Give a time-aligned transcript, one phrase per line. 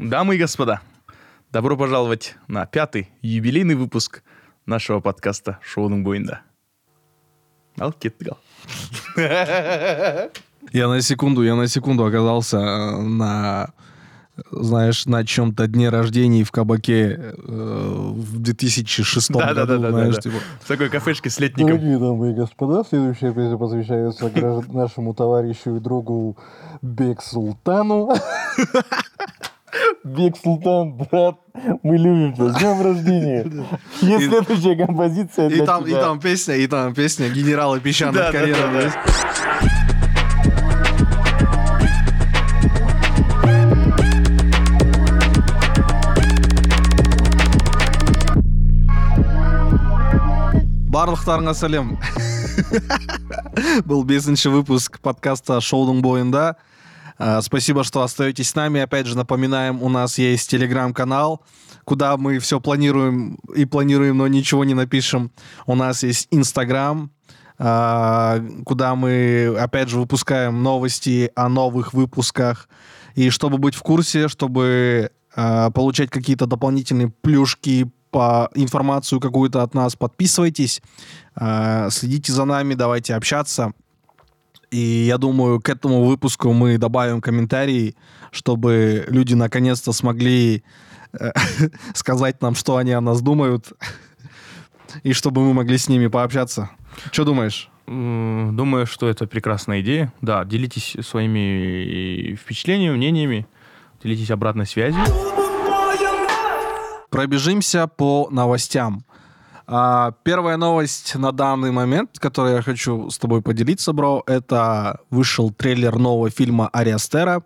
[0.00, 0.80] Дамы и господа,
[1.50, 4.22] добро пожаловать на пятый юбилейный выпуск
[4.64, 6.38] нашего подкаста «Шоуның бойында».
[7.80, 8.38] Ал кеттік ал.
[10.72, 13.72] Я на секунду, я на секунду оказался э, на,
[14.52, 19.90] знаешь, на чем-то дне рождения в кабаке э, в 2006 году, Да-да-да-да-да.
[19.90, 20.36] знаешь, типа.
[20.60, 21.76] В такой кафешке с летником.
[21.76, 24.30] Дорогие дамы и господа, следующая песня посвящается
[24.72, 26.36] нашему товарищу и другу
[26.82, 28.14] Бек Султану.
[30.04, 31.36] Бек Султан, брат,
[31.82, 32.48] мы любим тебя.
[32.50, 33.44] С днем рождения.
[34.00, 36.00] Есть И- следующая композиция И для там, и тебя.
[36.02, 38.60] там песня, и там песня генерала песчаных Да, да, карьеров.
[38.60, 38.90] да, да.
[38.90, 40.08] знаешь.
[50.92, 51.92] барлықтарыңа сәлем
[53.88, 56.54] был бесінші выпуск подкаста шоудың бойында
[57.40, 58.80] Спасибо, что остаетесь с нами.
[58.80, 61.42] Опять же, напоминаем, у нас есть телеграм-канал,
[61.84, 65.32] куда мы все планируем и планируем, но ничего не напишем.
[65.66, 67.10] У нас есть инстаграм,
[67.58, 72.68] а, куда мы, опять же, выпускаем новости о новых выпусках.
[73.14, 79.74] И чтобы быть в курсе, чтобы а, получать какие-то дополнительные плюшки по информацию какую-то от
[79.74, 80.80] нас, подписывайтесь,
[81.90, 83.74] следите за нами, давайте общаться.
[84.70, 87.96] И я думаю, к этому выпуску мы добавим комментарии,
[88.30, 90.62] чтобы люди наконец-то смогли
[91.18, 91.30] э,
[91.94, 93.72] сказать нам, что они о нас думают,
[95.02, 96.70] и чтобы мы могли с ними пообщаться.
[97.12, 97.70] Что думаешь?
[97.86, 100.12] Думаю, что это прекрасная идея.
[100.20, 103.46] Да, делитесь своими впечатлениями, мнениями,
[104.02, 105.00] делитесь обратной связью.
[107.08, 109.04] Пробежимся по новостям.
[109.70, 115.50] А, Первая новость на данный момент, которую я хочу с тобой поделиться, бро, это вышел
[115.50, 117.42] трейлер нового фильма Ари Астера,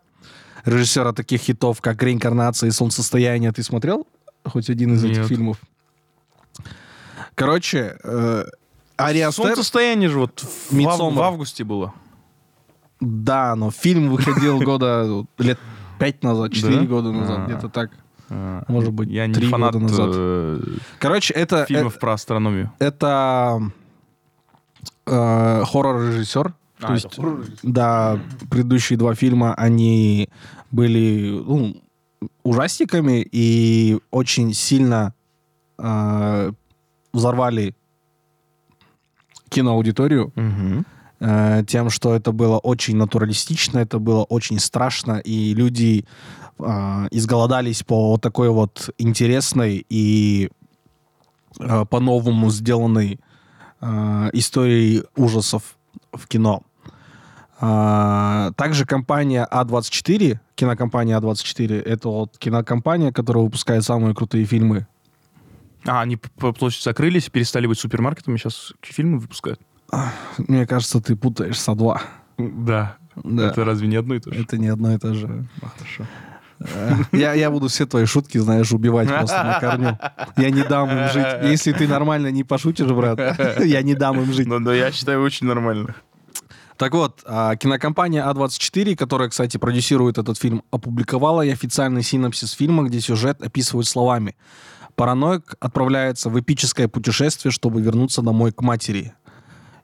[0.64, 3.51] режиссера таких хитов, как «Реинкарнация» и «Солнцестояние».
[3.51, 4.06] Ты смотрел
[4.45, 5.27] хоть один из этих Нет.
[5.29, 5.56] фильмов?
[7.34, 8.45] Короче, э,
[8.97, 9.47] Ари Астер...
[9.47, 11.18] Солнцестояние же вот в, Мидсоммар.
[11.18, 11.92] в августе было.
[13.01, 15.58] Да, но фильм выходил года лет
[15.98, 16.86] пять назад, четыре Да?
[16.86, 17.45] года назад, А.
[17.47, 17.91] где-то так.
[18.35, 20.09] А, Может быть, я не три фанат года назад.
[20.15, 20.61] э,
[20.98, 21.65] Короче, это...
[21.67, 22.73] фильмов э, про астрономию.
[22.79, 23.61] это
[25.07, 26.55] э, хоррор-режиссер.
[26.81, 28.19] А, То это есть, да,
[28.51, 30.29] предыдущие два фильма, они
[30.71, 31.77] были ну,
[32.42, 35.15] ужастиками и очень сильно
[35.79, 36.53] э,
[37.13, 37.75] взорвали
[39.48, 40.33] киноаудиторию
[41.21, 46.05] э, тем, что это было очень натуралистично, это было очень страшно, и люди
[46.62, 50.50] э, изголодались по вот такой вот интересной и
[51.58, 53.20] э, по-новому сделанной
[53.80, 55.77] э, истории ужасов
[56.12, 56.62] в кино.
[57.64, 64.89] А, Также компания А24, кинокомпания А24, это вот кинокомпания, которая выпускает самые крутые фильмы.
[65.86, 69.61] А, они по площади закрылись, перестали быть супермаркетами, сейчас фильмы выпускают.
[70.39, 72.02] Мне кажется, ты путаешь со два.
[72.36, 72.96] Да.
[73.14, 73.48] Да.
[73.48, 74.40] Это разве не одно и то же?
[74.40, 75.46] Это не одно и то же.
[75.61, 76.06] А, Хорошо.
[77.12, 79.98] Я, я буду все твои шутки, знаешь, убивать просто на корню.
[80.36, 81.27] Я не дам им жить.
[81.42, 83.18] Если ты нормально не пошутишь, брат,
[83.64, 84.46] я не дам им жить.
[84.46, 85.95] Но, но я считаю очень нормально.
[86.77, 92.84] Так вот, а, кинокомпания А24, которая, кстати, продюсирует этот фильм, опубликовала и официальный синопсис фильма,
[92.84, 94.34] где сюжет описывают словами.
[94.96, 99.14] Параноик отправляется в эпическое путешествие, чтобы вернуться домой к матери.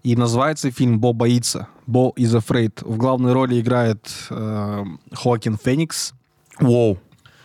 [0.03, 1.69] И называется фильм «Бо боится».
[1.87, 2.73] «Бо is afraid».
[2.81, 6.15] В главной роли играет э, Хоакин Феникс.
[6.61, 6.99] Воу.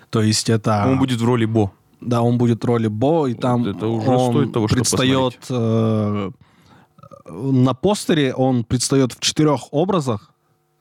[0.10, 0.86] То есть это...
[0.88, 1.72] Он будет в роли Бо.
[2.02, 6.32] Да, он будет в роли Бо, и там это уже он стоит того, предстает э,
[7.30, 10.32] на постере он предстает в четырех образах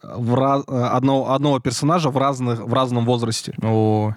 [0.03, 3.55] в раз- э, одного, одного персонажа в, разных, в разном возрасте.
[3.63, 4.15] О,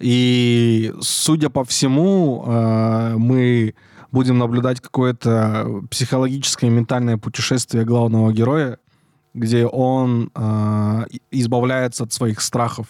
[0.00, 3.74] И, судя по всему, э, мы
[4.10, 8.78] будем наблюдать какое-то психологическое ментальное путешествие главного героя,
[9.34, 12.86] где он э, и- избавляется от своих страхов.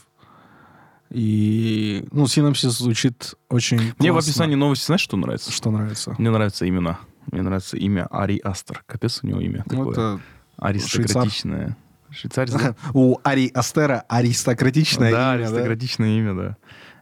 [1.15, 4.31] И, ну, синопсис звучит очень Мне в классно.
[4.31, 5.53] описании новости знаешь, что нравится?
[5.53, 6.17] Что нравится?
[6.19, 6.99] Мне нравятся имена.
[7.31, 8.83] Мне нравится имя Ари Астер.
[8.87, 9.93] Капец у него имя Ну, такое.
[9.93, 10.21] это
[10.59, 11.77] Аристократичное.
[12.11, 12.75] Швейцарец, да?
[12.95, 15.51] у Ари Астера аристократичное да, имя, да?
[15.51, 16.57] аристократичное имя, да.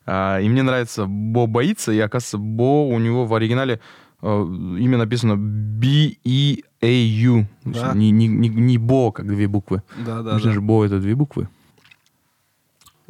[0.04, 3.80] А, и мне нравится Бо боится, и оказывается, Бо у него в оригинале
[4.20, 7.46] э, имя написано B-E-A-U.
[7.64, 7.92] Да.
[7.94, 9.82] Не, не, не, не Бо, как две буквы.
[10.04, 10.38] Да, да, да.
[10.38, 11.48] же Бо это две буквы.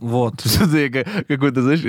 [0.03, 0.37] Вот.
[0.39, 1.81] То есть это я ка- какой-то, знаешь,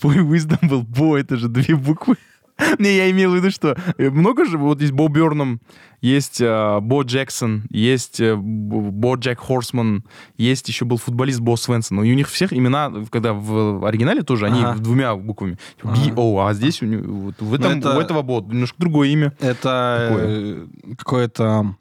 [0.00, 2.14] твой wisdom был Бо, это же две буквы.
[2.78, 5.60] Не, я имел в виду, что э, много же, вот есть Бо Бёрном,
[6.00, 10.04] есть э, Бо Джексон, есть э, Бо Джек Хорсман,
[10.38, 12.02] есть еще был футболист Бо Свенсон.
[12.04, 14.78] И у них всех имена, когда в оригинале тоже, они Ага.
[14.80, 15.58] двумя буквами.
[15.76, 16.00] Типа Ага.
[16.14, 19.32] B.O., а здесь у, него, вот в этом, это- у этого Бо немножко другое имя.
[19.40, 20.66] Это э,
[20.96, 21.74] какое-то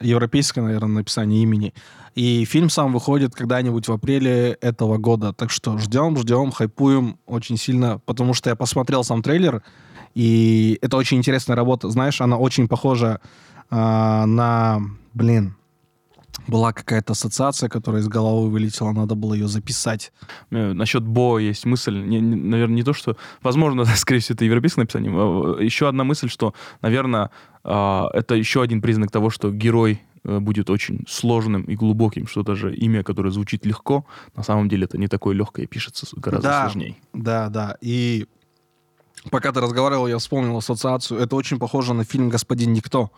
[0.00, 1.72] европейское, наверное, написание имени.
[2.14, 5.32] И фильм сам выходит когда-нибудь в апреле этого года.
[5.32, 9.62] Так что ждем, ждем, хайпуем очень сильно, потому что я посмотрел сам трейлер,
[10.14, 11.88] и это очень интересная работа.
[11.88, 13.20] Знаешь, она очень похожа
[13.70, 14.80] а, на...
[15.14, 15.54] Блин,
[16.46, 20.12] была какая-то ассоциация, которая из головы вылетела, надо было ее записать.
[20.50, 23.16] Э, Насчет Бо есть мысль, не- не- наверное, не то, что...
[23.42, 25.12] Возможно, скорее всего, это европейское написание.
[25.14, 27.30] а, Еще одна мысль, что, наверное,
[27.62, 32.42] а, это еще один признак того, что герой э, будет очень сложным и глубоким, что
[32.42, 34.04] даже имя, которое звучит легко,
[34.36, 36.60] на самом деле это не такое легкое, пишется гораздо Да.
[36.62, 36.96] сложнее.
[37.14, 37.76] Да, да.
[37.80, 38.26] И
[39.30, 41.20] пока ты разговаривал, я вспомнил ассоциацию.
[41.20, 43.10] Это очень похоже на фильм «Господин Никто»,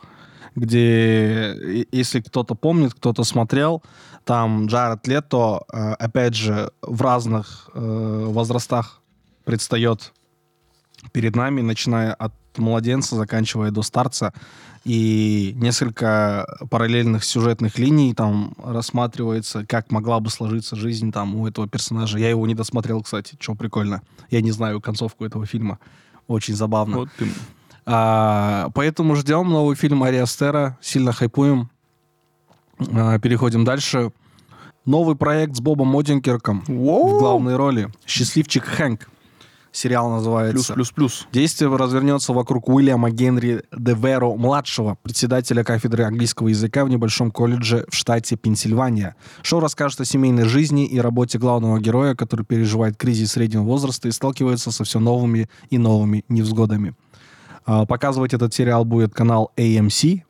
[0.54, 3.82] где, и- если кто-то помнит, кто-то смотрел,
[4.25, 9.00] там Джаред Лето, э, опять же, в разных э, возрастах
[9.44, 10.12] предстает
[11.12, 14.32] перед нами, начиная от младенца, заканчивая до старца.
[14.84, 21.69] И несколько параллельных сюжетных линий там рассматривается, как могла бы сложиться жизнь там у этого
[21.69, 22.19] персонажа.
[22.19, 24.02] Я его не досмотрел, кстати, что прикольно.
[24.31, 25.78] Я не знаю концовку этого фильма.
[26.26, 26.96] Очень забавно.
[26.96, 27.28] Вот ты-
[27.87, 30.78] А, поэтому ждем новый фильм Ари Астера.
[30.81, 31.69] Сильно хайпуем.
[32.93, 34.12] А, переходим дальше.
[34.84, 37.88] Новый проект с Бобом Одинкерком в главной роли.
[38.04, 39.08] «Счастливчик Хэнк».
[39.72, 40.74] Сериал называется.
[40.74, 41.26] плюс, плюс.
[41.32, 47.94] Действие развернется вокруг Уильяма Генри Деверо младшего, председателя кафедры английского языка в небольшом колледже в
[47.94, 49.16] штате Пенсильвания.
[49.40, 54.12] Шоу расскажет о семейной жизни и работе главного героя, который переживает кризис среднего возраста и
[54.12, 56.94] сталкивается со все новыми и новыми невзгодами.
[57.64, 60.22] А, Показывать этот сериал будет канал AMC,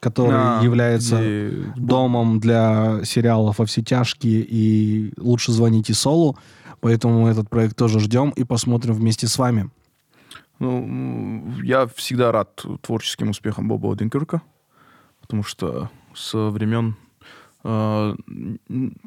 [0.00, 6.36] который А, является где- домом для сериалов «Во все тяжкие» и «Лучше звоните Солу».
[6.80, 9.70] Поэтому этот проект тоже ждем и посмотрим вместе с вами.
[10.58, 14.42] Ну, я всегда рад творческим успехам Боба Оденкирка,
[15.20, 16.96] потому что со времен...
[17.64, 18.14] э,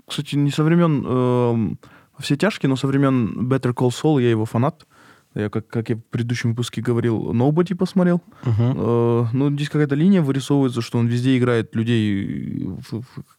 [0.07, 1.75] кстати, не со времен э,
[2.19, 4.87] «Все тяжкие», но со времен Better Call Saul я его фанат.
[5.35, 8.21] Я, как, как я в предыдущем выпуске говорил, Nobody посмотрел.
[8.45, 12.69] Э, ну, здесь какая-то линия вырисовывается, что он везде играет людей,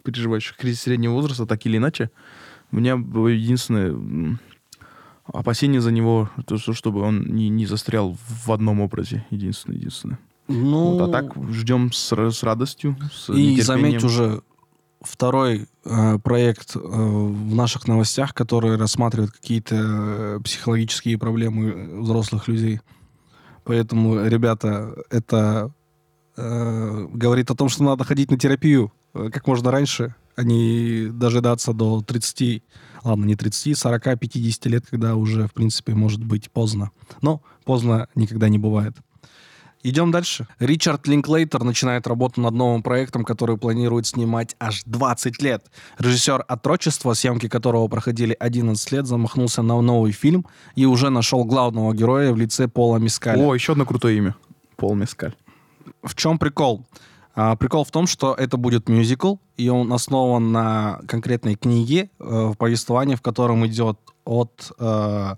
[0.03, 2.11] переживающих кризис среднего возраста, так или иначе.
[2.75, 4.37] У меня было единственное
[5.31, 9.25] опасение за него, то, что чтобы он не, не застрял в одном образе.
[9.29, 10.19] Единственное, единственное.
[10.49, 14.41] Ну, Вот, а так ждем с, с радостью, с и заметь уже
[14.99, 22.81] второй э, проект э, в наших новостях, который рассматривает какие-то э, психологические проблемы взрослых людей.
[23.63, 25.71] Поэтому, ребята, это
[26.35, 31.07] э, говорит о том, что надо ходить на терапию э, как можно раньше, а не
[31.11, 32.63] дожидаться до 30,
[33.03, 36.91] ладно, не 30, 40, 50 лет, когда уже, в принципе, может быть поздно.
[37.21, 38.95] Но поздно никогда не бывает.
[39.83, 40.47] Идем дальше.
[40.57, 45.63] Ричард Линклейтер начинает работу над новым проектом, который планирует снимать аж 20 лет.
[45.99, 51.93] Режиссер «Отрочества», съемки которого проходили 11 лет, замахнулся на новый фильм и уже нашел главного
[51.93, 53.39] героя в лице Пола Мискаля.
[53.45, 54.35] О, еще одно крутое имя.
[54.75, 55.35] Пол Мескаль.
[56.01, 56.83] В чем прикол?
[57.35, 62.53] А, прикол в том, что это будет мюзикл, и он основан на конкретной книге, э,
[62.57, 65.35] повествовании, в котором идет от э,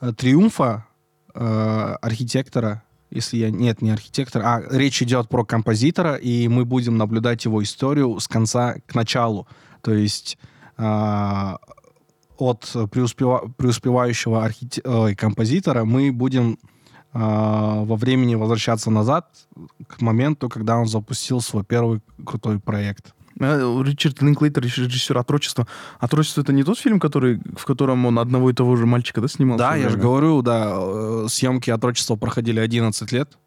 [0.00, 0.86] э, триумфа
[1.34, 3.50] э, архитектора, если я...
[3.50, 8.28] Нет, не архитектора, а речь идет про композитора, и мы будем наблюдать его историю с
[8.28, 9.46] конца к началу.
[9.80, 10.38] То есть
[10.76, 11.58] а,
[12.38, 16.58] от преуспева- преуспевающего архите- ой, композитора мы будем
[17.12, 19.26] во времени возвращаться назад
[19.86, 23.12] к моменту, когда он запустил свой первый крутой проект.
[23.40, 25.66] Э, Ричард Линклейтер, режиссер «Отрочества».
[26.00, 29.28] «Отрочество»— это не тот фильм, который, в котором он одного и того же мальчика да,
[29.28, 29.58] снимал?
[29.58, 33.38] Да, я же говорю, да, э, съемки отрочества проходили 11 лет.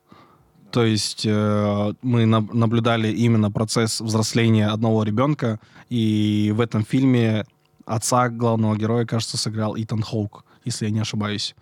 [0.72, 7.46] То есть э, мы наб- наблюдали именно процесс взросления одного ребенка, и в этом фильме
[7.86, 11.56] отца главного героя, кажется, сыграл Итан Хоук, если я не ошибаюсь.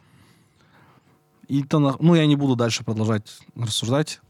[1.48, 4.22] Итана, ну, я не буду дальше продолжать рассуждать.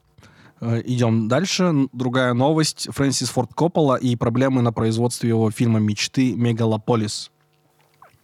[0.62, 1.88] Э, Идем дальше.
[1.94, 2.88] Другая новость.
[2.92, 6.34] Фрэнсис Форд Коппола и проблемы на производстве его фильма «Мечты.
[6.36, 7.32] Мегалополис».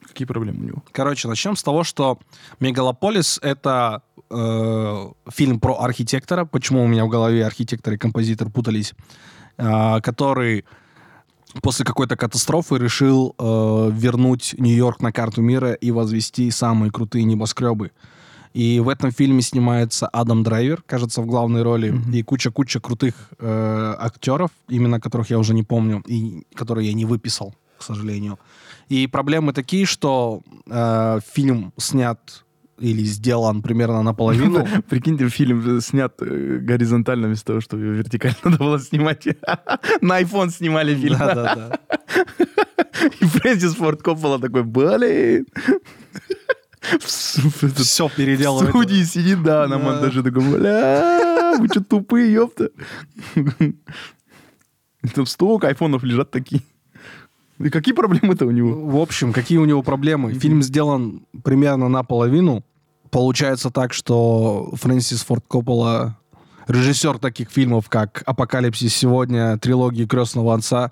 [0.08, 0.84] Какие проблемы у него?
[0.92, 2.20] Короче, начнем с того, что
[2.60, 6.46] «Мегалополис»— это э, фильм про архитектора.
[6.46, 8.94] Почему у меня в голове архитектор и композитор путались?
[9.58, 10.66] Э, который
[11.62, 17.92] после какой-то катастрофы решил э, вернуть Нью-Йорк на карту мира и возвести самые крутые небоскребы.
[18.54, 22.12] И в этом фильме снимается Адам Драйвер, кажется, в главной роли, Мгм.
[22.14, 27.06] и куча-куча крутых э, актеров, именно которых я уже не помню, и которые я не
[27.06, 28.38] выписал, к сожалению.
[28.90, 32.44] И проблемы такие, что э, фильм снят
[32.80, 34.66] или сделан примерно наполовину.
[34.90, 39.28] Прикиньте, фильм снят э, горизонтально вместо того, чтобы вертикально надо было снимать.
[40.02, 41.18] На iPhone снимали фильм.
[41.20, 41.80] Да-да-да.
[43.22, 45.46] И Фрэнсис Форд Коппола такой, блин.
[47.00, 48.70] В в Все в переделывает.
[48.70, 52.70] студии сидит, да, на монтаже такой, бля, вы что тупые, ёпта.
[55.16, 56.62] Там столько айфонов лежат такие.
[57.60, 58.86] И какие проблемы-то у него?
[58.86, 60.34] В общем, какие у него проблемы?
[60.34, 62.64] Фильм сделан примерно наполовину.
[63.12, 66.18] Получается так, что Фрэнсис Форд Коппола,
[66.68, 70.92] режиссер таких фильмов, как «Апокалипсис сегодня», трилогии «Крестного отца»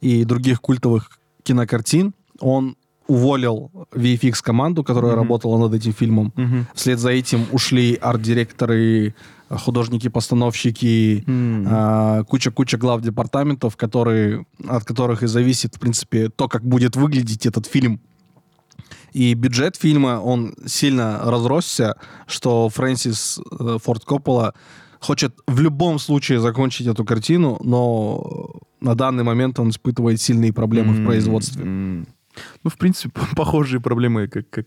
[0.00, 2.76] и других культовых кинокартин, он
[3.08, 5.20] уволил VFX-команду, которая Мгм.
[5.22, 6.32] работала над этим фильмом.
[6.74, 9.14] Вслед за этим ушли арт-директоры,
[9.48, 11.66] художники-постановщики, М.
[11.68, 17.46] а, куча-куча глав департаментов, которые, от которых и зависит, в принципе, то, как будет выглядеть
[17.46, 18.00] этот фильм.
[19.12, 21.94] И бюджет фильма, он сильно разросся,
[22.26, 24.52] что Фрэнсис э, Форд Коппола
[25.00, 30.92] хочет в любом случае закончить эту картину, но на данный момент он испытывает сильные проблемы
[30.92, 31.62] в М, производстве.
[31.62, 32.06] м.
[32.62, 34.66] Ну, в принципе, похожие проблемы, как, как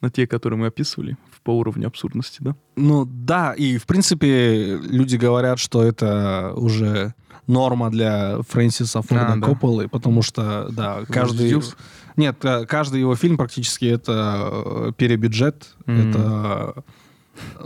[0.00, 2.56] на те, которые мы описывали, по уровню абсурдности, да?
[2.76, 7.14] Ну да, и в принципе люди говорят, что это уже
[7.46, 9.46] норма для Фрэнсиса Форда А, да.
[9.46, 11.46] Копполы, потому что, да, каждый...
[11.46, 11.74] Взъелся?
[12.16, 16.10] Нет, э, каждый его фильм практически это э, перебюджет, Мгм.
[16.10, 16.84] это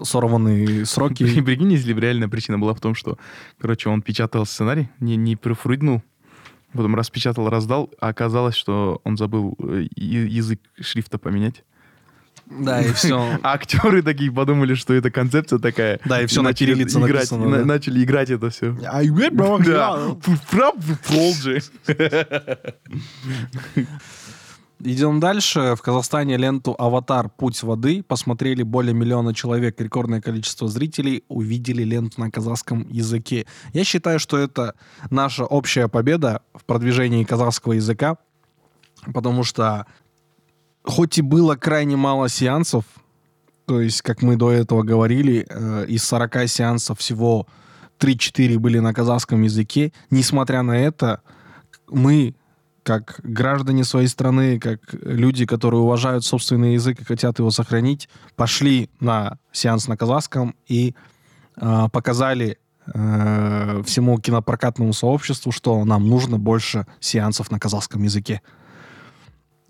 [0.03, 1.25] сорванные сроки.
[1.43, 3.19] Прикинь, если бы реальная причина была в том, что,
[3.61, 6.03] короче, он печатал сценарий, не, не профрыгнул,
[6.73, 11.65] потом распечатал, раздал, а оказалось, что он забыл э, язык шрифта поменять.
[12.51, 13.39] Да, и все.
[13.43, 16.01] А актеры такие подумали, что это концепция такая.
[16.05, 17.65] Да, и всё на начали кириллице играть, написано, и на- да.
[17.65, 18.77] Начали играть это все.
[18.87, 19.03] А,
[19.65, 20.17] Да.
[20.49, 21.63] Фрап, фролджи.
[24.85, 25.77] Идем дальше.
[25.77, 27.29] В Казахстане ленту «Аватар.
[27.29, 29.81] Путь воды» посмотрели более миллиона человек.
[29.81, 33.47] Рекордное количество зрителей увидели ленту на казахском языке.
[33.75, 34.75] Я считаю, что это
[35.09, 38.17] наша общая победа в продвижении казахского языка,
[39.15, 39.87] потому что
[40.83, 42.85] хоть и было крайне мало сеансов,
[43.67, 47.47] то есть, как мы до этого говорили, э, из 40 сеансов всего
[48.01, 51.23] 3-4 были на казахском языке, несмотря на это,
[51.89, 52.35] мы
[52.83, 58.91] как граждане своей страны, как люди, которые уважают собственный язык и хотят его сохранить, пошли
[59.01, 60.95] на сеанс на казахском и
[61.57, 68.43] э, показали э, всему кинопрокатному сообществу, что нам нужно больше сеансов на казахском языке.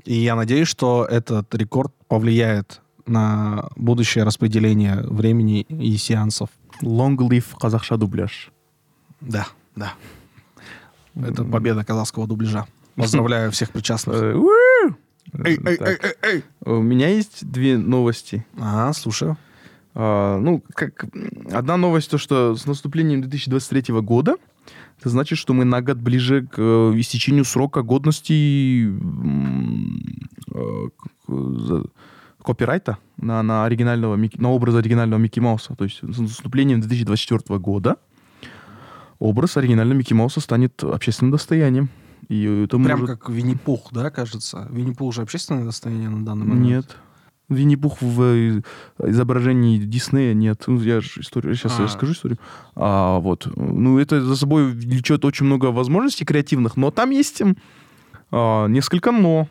[0.05, 6.51] И я надеюсь, что этот рекорд повлияет на будущее распределение времени и сеансов.
[6.83, 8.51] Long live казахша дубляж.
[9.21, 9.95] Да, да.
[11.15, 12.67] Это победа казахского дубляжа.
[12.97, 14.17] Поздравляю всех причастных.
[14.17, 14.97] Э, уу!
[15.33, 16.17] Так,
[16.65, 18.45] У меня есть две новости.
[18.59, 19.37] Ага, слушаю.
[19.95, 21.07] А, ну, как
[21.53, 24.37] одна новость, то, что с наступлением 2023 года,
[24.99, 28.89] это значит, что мы на год ближе к э, истечению срока годности
[30.55, 30.89] э,
[31.29, 31.85] за-
[32.43, 35.75] копирайта на, на, оригинального, на образ оригинального Микки Мауса.
[35.75, 37.97] То есть с наступлением 2024 года
[39.19, 41.89] образ оригинального Микки Мауса станет общественным достоянием.
[42.29, 44.69] И это Прям может- как Винни-Пух, да, кажется?
[44.71, 46.67] Винни-Пух уже общественное достояние на данный момент?
[46.67, 46.97] Нет.
[47.49, 48.63] Винни-Пух в э,
[49.05, 50.65] изображении Диснея нет.
[50.67, 51.83] Ну, я же историю, сейчас А.
[51.83, 52.39] я расскажу историю.
[52.77, 53.47] А, вот.
[53.57, 57.57] Ну, это за собой влечет очень много возможностей креативных, но там есть м,
[58.31, 59.49] а, несколько но.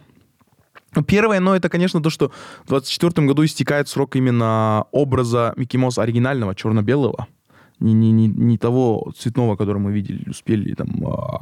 [1.07, 2.29] Первое но это, конечно, то, что
[2.65, 7.27] в 2024 году истекает срок именно образа Микки Мауса оригинального, черно-белого.
[7.79, 11.39] Не, не, не, не того цветного, который мы видели, успели там а,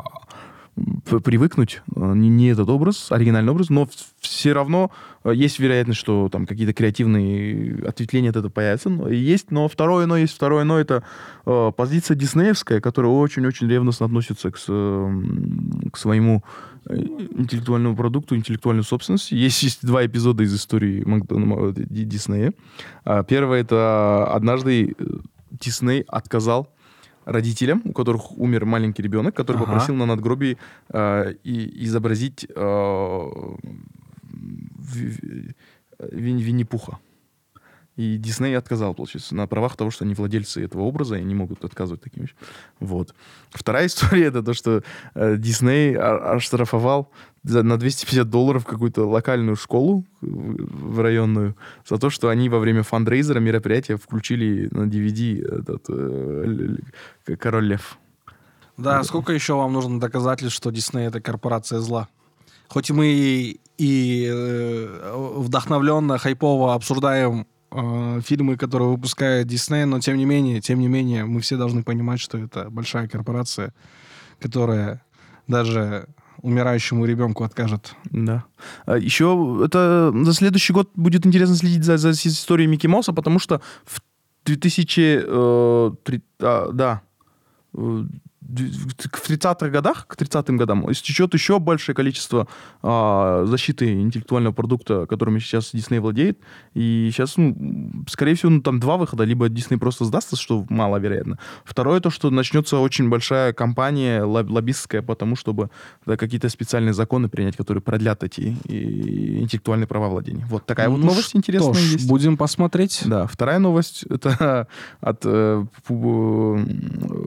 [1.23, 1.81] привыкнуть.
[1.95, 3.87] А, Не, этот образ, оригинальный образ, но
[4.19, 4.91] все равно
[5.23, 8.89] а, есть вероятность, что там какие-то креативные ответвления от этого появятся.
[8.89, 10.33] Но Есть, но второе но есть.
[10.33, 11.03] Второе но это
[11.45, 16.43] э, позиция диснеевская, которая очень-очень ревностно относится к, м, к своему
[16.85, 19.33] э, интеллектуальному продукту, интеллектуальной собственности.
[19.33, 21.03] Есть, есть два эпизода из истории
[21.89, 22.53] Диснея.
[23.03, 25.03] А, Первое это однажды э,
[25.51, 26.69] Дисней отказал
[27.31, 29.65] родителям, у которых умер маленький ребенок, который Ага.
[29.65, 30.57] попросил на надгробии
[30.89, 33.19] э, и, изобразить э,
[34.93, 35.55] Ви- Ви-
[36.11, 36.97] Винни- Винни-Пуха.
[37.97, 41.65] И Дисней отказал, получается, на правах того, что они владельцы этого образа, и они могут
[41.65, 42.37] отказывать таким вещам.
[42.79, 43.13] Вот.
[43.49, 44.83] Вторая история— это то, что
[45.15, 47.11] э, Дисней оштрафовал
[47.43, 51.55] за- на 250 долларов какую-то локальную школу в районную
[51.87, 57.97] за то, что они во время фандрейзера мероприятия включили на DVD этот э, «Король лев».
[58.77, 62.07] Да, сколько еще вам нужно доказательств, что Дисней это корпорация зла?
[62.69, 70.17] Хоть мы и, и э, вдохновленно, хайпово обсуждаем э, фильмы, которые выпускает Дисней, но тем
[70.17, 73.73] не менее, тем не менее, мы все должны понимать, что это большая корпорация,
[74.39, 75.01] которая
[75.47, 76.07] даже
[76.41, 77.95] умирающему ребенку откажет.
[78.05, 78.45] Да.
[78.85, 83.39] А еще это за следующий год будет интересно следить за, за историей Микки Мауса, потому
[83.39, 84.01] что в
[84.45, 85.23] 2000...
[85.25, 85.91] э,
[86.41, 87.01] а, да.
[88.49, 92.47] Э, в 30-х годах, к 30-м годам, истечет еще большее количество
[92.81, 96.39] а, защиты интеллектуального продукта, которыми сейчас Дисней владеет.
[96.73, 99.23] И сейчас, ну, скорее всего, ну, там два выхода.
[99.23, 101.37] Либо Дисней просто сдастся, что маловероятно.
[101.63, 105.69] Второе, то, что начнется очень большая кампания лоб- лоббистская по тому, чтобы
[106.05, 110.45] да, какие-то специальные законы принять, которые продлят эти и, интеллектуальные права владения.
[110.49, 112.07] Вот такая вот Ну новость интересная ж, есть.
[112.07, 113.03] будем посмотреть.
[113.05, 114.67] Да, вторая новость это
[115.01, 117.25] от э, э,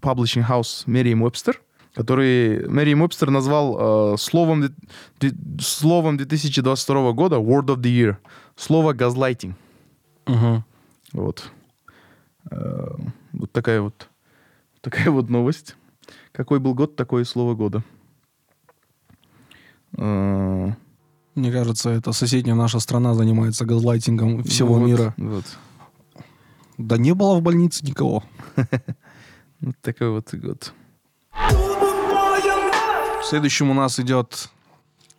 [0.00, 1.56] Publishing House Merriam-Webster,
[1.94, 4.74] который Merriam-Webster назвал э, словом,
[5.60, 8.16] словом 2022 года Word of the Year.
[8.56, 9.56] Слово газлайтинг.
[10.26, 10.64] Мгм.
[11.12, 11.50] Вот.
[12.50, 12.88] Э,
[13.32, 14.08] вот такая вот
[14.80, 15.76] такая вот новость.
[16.32, 17.82] Какой был год, такое слово года.
[19.96, 20.72] Э,
[21.34, 25.14] Мне кажется, это соседняя наша страна занимается газлайтингом всего вот, мира.
[25.16, 25.44] Вот.
[26.78, 28.24] Да не было в больнице никого.
[29.62, 30.72] Вот такой вот год.
[33.22, 34.50] Следующим у нас идет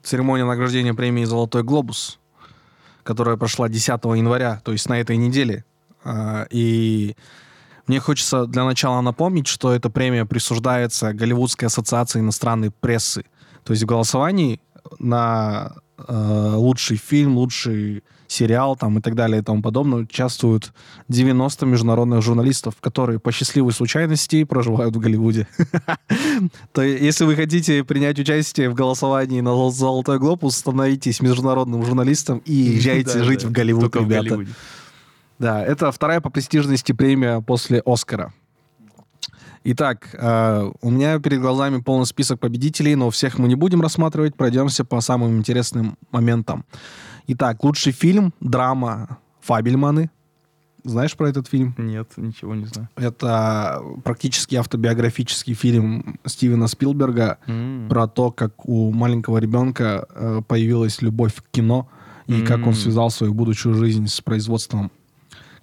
[0.01, 2.19] церемония награждения премии «Золотой глобус»,
[3.03, 5.63] которая прошла 10 января, то есть на этой неделе.
[6.03, 7.15] А, И
[7.87, 13.23] мне хочется для начала напомнить, что эта премия присуждается Голливудской ассоциации иностранной прессы.
[13.63, 14.59] То есть в голосовании
[14.99, 20.73] на э, лучший фильм, лучший сериал там, и так далее и тому подобное участвуют
[21.07, 25.47] 90 международных журналистов, которые по счастливой случайности проживают в Голливуде.
[26.73, 32.39] То если вы хотите принять участие в голосовании на «Зол- «Золотой глобус», становитесь международным журналистом
[32.45, 34.45] и езжайте жить в Голливуд, ребята.
[35.39, 38.33] Да, это вторая по престижности премия после «Оскара».
[39.65, 44.35] Итак, э, у меня перед глазами полный список победителей, но всех мы не будем рассматривать,
[44.35, 46.65] пройдемся по самым интересным моментам.
[47.27, 50.09] Итак, лучший фильм, драма «Фабельманы».
[50.83, 51.73] Знаешь про этот фильм?
[51.77, 52.89] Нет, ничего не знаю.
[52.97, 57.87] Это практически автобиографический фильм Стивена Спилберга М.
[57.89, 61.87] про то, как у маленького ребенка э, появилась любовь к кино
[62.27, 64.91] и как он связал свою будущую жизнь с производством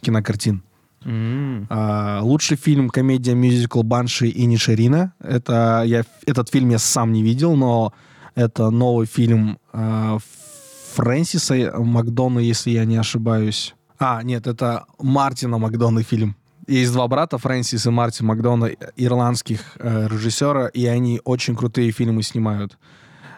[0.00, 0.62] кинокартин.
[1.04, 1.66] М.
[1.68, 5.12] А, лучший фильм комедия мюзикл Банши и Нишерина.
[5.20, 7.92] Это я этот фильм я сам не видел, но
[8.34, 10.18] это новый фильм а,
[10.94, 13.74] Фрэнсиса Макдона, если я не ошибаюсь.
[13.98, 16.36] А, нет, это Мартина Макдона фильм.
[16.66, 22.22] Есть два брата, Фрэнсис и Мартин Макдона, ирландских э, режиссера, и они очень крутые фильмы
[22.22, 22.78] снимают.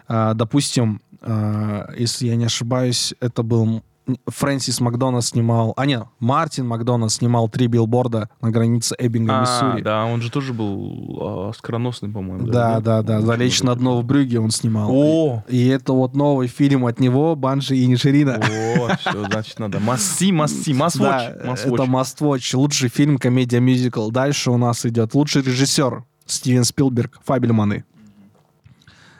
[0.07, 3.83] А, допустим, а, если я не ошибаюсь, это был
[4.27, 5.73] Фрэнсис Макдональд снимал...
[5.77, 9.81] А, нет, Мартин Макдональд снимал «Три билборда» на границе Эббинга, А, Миссури.
[9.81, 12.47] да, он же тоже был а, оскароносный, по-моему.
[12.47, 13.17] Да, да, да.
[13.19, 14.89] Он «Залечь на дно в Брюге» он снимал.
[14.91, 15.43] О!
[15.47, 18.35] И это вот новый фильм от него, Банши и Нишерина.
[18.35, 19.79] О, все, значит, надо.
[19.79, 21.09] Масси, масси, масвоч.
[21.09, 24.09] Да, это Must Лучший фильм, комедия, мюзикл.
[24.09, 27.85] Дальше у нас идет лучший режиссер Стивен Спилберг, Фабельманы.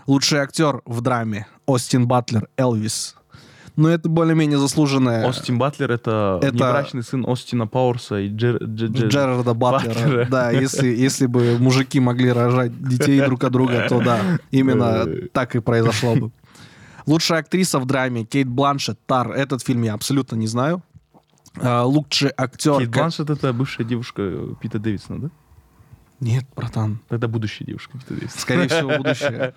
[0.08, 3.16] Лучший актер в драме Остин Батлер, Элвис.
[3.76, 5.26] Ну, это более-менее заслуженное.
[5.28, 8.58] Остин Батлер это, Это- внебрачный сын Остина Пауэрса и Джер...
[8.58, 9.94] Дж- Дж- Джерарда Батлера.
[9.94, 10.26] Батлера.
[10.30, 14.20] Да, если, если бы мужики могли рожать детей друг от друга, то да,
[14.52, 16.32] именно так и произошло бы.
[17.08, 19.32] Лучшая актриса в драме Кейт Бланшет, Тар.
[19.32, 20.82] Этот фильм я абсолютно не знаю.
[21.60, 22.78] А, Лучший актер...
[22.78, 25.30] Кейт Бланшет это бывшая девушка Пита Дэвидсона, да?
[26.20, 27.00] Нет, братан.
[27.10, 27.98] Тогда будущая девушка.
[28.36, 29.54] Скорее всего, будущее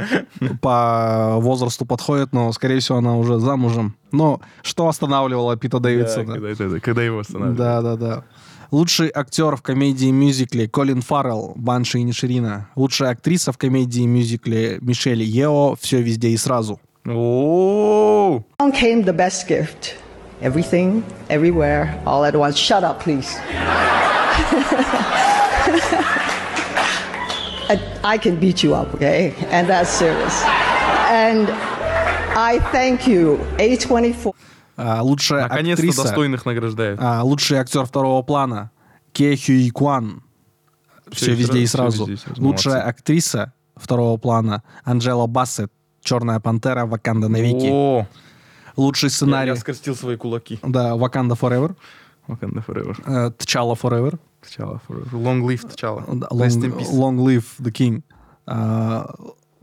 [0.61, 3.95] по возрасту подходит, но, скорее всего, она уже замужем.
[4.11, 6.81] Но что останавливало Пита Да, Дэвидсона?
[6.81, 7.57] когда, его останавливали.
[7.59, 8.25] Да, да, да.
[8.73, 12.69] Лучший актер в комедии и мюзикле Колин Фаррелл, Банши и Ниширина.
[12.75, 16.81] Лучшая актриса в комедии и мюзикле Мишель Ео, «Все везде и сразу».
[17.07, 19.95] О, Along came the best gift.
[20.43, 22.57] Everything, everywhere, all at once.
[22.57, 23.39] Shut up, please.
[28.15, 29.35] I, can beat you up, okay?
[29.51, 30.43] And that's serious.
[31.09, 31.49] And
[32.37, 34.35] I thank you, A24.
[34.77, 36.03] А, лучшая Наконец-то актриса.
[36.03, 37.01] достойных награждают.
[37.03, 38.71] А, лучший актер второго плана.
[39.13, 40.23] Ке Хюи Кван.
[41.11, 42.43] Все, Всё и везде и сразу, везде сразу.
[42.43, 42.89] Лучшая Молодцы.
[42.91, 44.63] актриса второго плана.
[44.85, 45.73] Анджела Бассет.
[46.03, 46.85] Черная пантера.
[46.87, 47.69] Ваканда навеки.
[47.71, 48.07] О,
[48.77, 49.49] Лучший я, сценарий.
[49.51, 50.59] я скрестил свои кулаки.
[50.63, 51.75] Да, Ваканда Forever.
[52.29, 52.95] Wakanda Forever.
[53.39, 54.19] T'Challa Forever.
[54.43, 55.17] T'Challa Forever.
[55.17, 56.05] Long live T'Challa.
[56.09, 56.71] Long.
[56.93, 58.03] Long Live the King.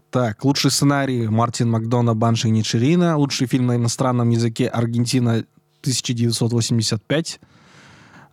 [0.09, 3.17] Так, лучший сценарий Мартин Макдона Банши и Ничерина.
[3.17, 5.43] Лучший фильм на иностранном языке Аргентина
[5.81, 7.39] 1985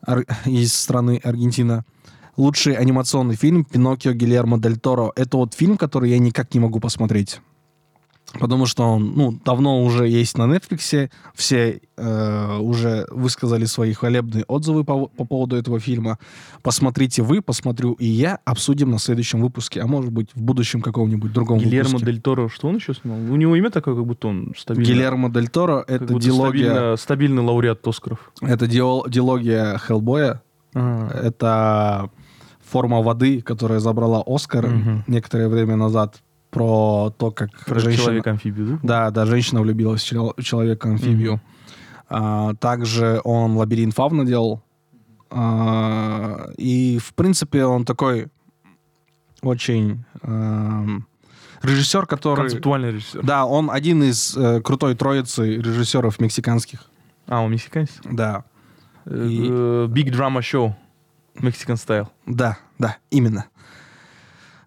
[0.07, 1.85] Ар- из страны Аргентина.
[2.37, 5.13] Лучший анимационный фильм Пиноккио Гильермо Дель Торо.
[5.17, 7.41] Это вот фильм, который я никак не могу посмотреть.
[8.39, 11.11] Потому что он ну, давно уже есть на Netflix.
[11.35, 16.19] Все э, уже высказали свои хвалебные отзывы по, по поводу этого фильма.
[16.63, 18.39] Посмотрите вы, посмотрю и я.
[18.45, 19.81] Обсудим на следующем выпуске.
[19.81, 22.07] А может быть, в будущем каком-нибудь другом Гильермо выпуске.
[22.07, 23.19] Дель Торо, что он еще снимал?
[23.19, 24.87] У него имя такое, как будто он стабильно.
[24.87, 28.33] Гильермо Дель Торо— это будто диалогия, стабильно- стабильный лауреат Оскаров.
[28.43, 30.43] это диал- диалогия Хеллбоя.
[30.73, 31.19] Ага.
[31.19, 32.11] Это
[32.65, 35.05] форма воды, которая забрала Оскар Мгм.
[35.09, 39.11] некоторое время назад про то, как Про женщина- человека-амфибию, Да, да?
[39.11, 41.41] да, женщина влюбилась в чел- человека-амфибию.
[42.09, 44.63] А, также он «Лабиринт Фавна» делал.
[45.31, 48.29] А, и, в принципе, он такой
[49.43, 51.07] очень эм,
[51.63, 52.37] режиссер, который...
[52.41, 53.23] Концептуальный режиссер.
[53.25, 56.85] Да, он один из э, крутой троицы режиссеров мексиканских.
[57.27, 57.91] А, он мексиканец?
[58.05, 58.45] Да,
[59.07, 60.75] Э, И- э, Big Drama Show.
[61.37, 62.09] Mexican Style.
[62.27, 63.47] да, да, именно.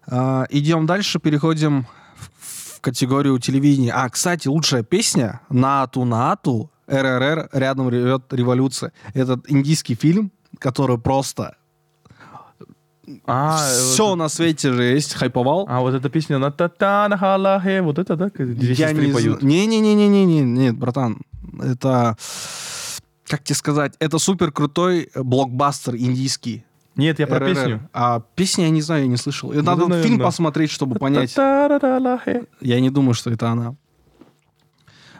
[0.06, 1.86] А, идем дальше, переходим
[2.16, 3.92] в, в категорию телевидения.
[3.92, 8.92] А, кстати, лучшая песня «Наату Наату» РРР «Рядом ревет революция».
[9.14, 11.56] Этот индийский фильм, который просто
[13.26, 15.66] А, все вот, на свете же есть, хайповал.
[15.68, 18.30] а, вот эта песня на та та на ха хе вот это, да?
[18.38, 19.42] Здесь Я не поют.
[19.42, 21.22] Не-не-не-не-не, нет, братан.
[21.62, 22.16] Это,
[23.26, 26.64] как тебе сказать, это супер крутой блокбастер индийский.
[26.96, 27.48] Нет, я про РРР.
[27.54, 27.88] песню.
[27.92, 29.52] А песни я не знаю, я не слышал.
[29.52, 31.34] И Надо наверное, фильм посмотреть, чтобы понять.
[31.36, 33.74] Я не думаю, что это она.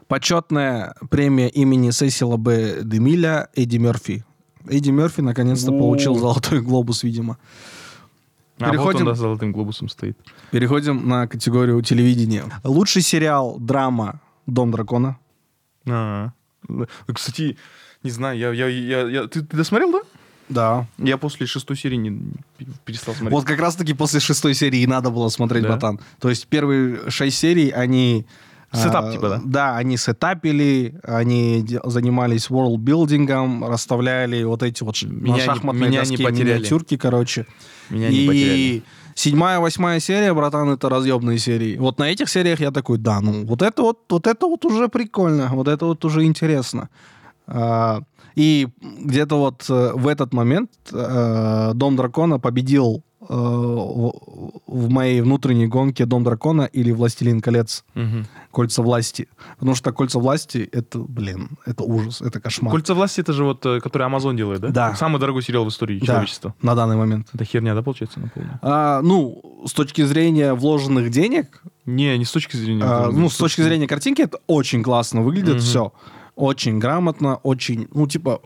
[0.06, 2.82] Почетная премия имени Сесила Б.
[2.82, 4.24] Демиля Эдди Мерфи.
[4.68, 5.78] Эдди Мерфи наконец-то О.
[5.78, 7.38] получил золотой глобус, видимо.
[8.60, 10.16] А вот Переходим- он, да, с золотым глобусом стоит.
[10.52, 12.44] Переходим на категорию телевидения.
[12.62, 15.18] Лучший сериал драма Дом дракона.
[15.88, 16.30] А.
[16.68, 17.56] Ну, Кстати,
[18.02, 20.00] не знаю, я, я, я, я- ты, ты досмотрел, да?
[20.48, 20.86] Да.
[20.98, 22.32] Я после шестой серии не,
[22.84, 23.32] перестал смотреть.
[23.32, 25.70] Вот как раз-таки после шестой серии и надо было смотреть, Да?
[25.70, 26.00] братан.
[26.20, 28.26] То есть первые шесть серий, они...
[28.72, 29.40] Setup а, типа, да?
[29.44, 35.88] Да, они сетапили, они занимались world-building ом, расставляли вот эти вот Меня на не- меня
[35.88, 36.58] не доске потеряли.
[36.58, 37.46] миниатюрки, короче.
[37.88, 38.58] Меня не потеряли.
[38.58, 38.82] и
[39.14, 41.76] седьмая, восьмая серия, братан, это разъемные серии.
[41.76, 44.88] Вот на этих сериях я такой, да, ну вот это вот, вот это вот уже
[44.88, 46.88] прикольно, вот это вот уже интересно.
[47.46, 48.00] А,
[48.34, 55.66] И где-то вот э, в этот момент э, Дом Дракона победил э, в моей внутренней
[55.66, 58.26] гонке Дом Дракона или Властелин колец, Мгм.
[58.50, 59.28] Кольца власти.
[59.58, 62.72] Потому что Кольца власти это, блин, это ужас, это кошмар.
[62.72, 64.68] Кольца власти это же вот, э, который Amazon делает, да?
[64.68, 64.94] Да.
[64.94, 66.54] Самый дорогой сериал в истории Да, человечества.
[66.62, 67.28] на данный момент.
[67.32, 68.58] Это херня, да, получается, напомню?
[68.62, 72.82] А, ну, с точки зрения вложенных денег, Не, не с точки зрения...
[72.84, 75.60] а, ну, с точки зрения картинки, это очень классно выглядит Мгм.
[75.60, 75.92] все.
[76.36, 78.40] Очень грамотно, очень, ну, типа,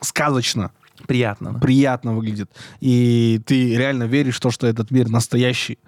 [0.00, 0.70] сказочно.
[1.06, 1.52] Приятно.
[1.52, 1.58] да.
[1.58, 2.50] приятно выглядит.
[2.80, 5.78] И ты реально веришь в то, что этот мир настоящий.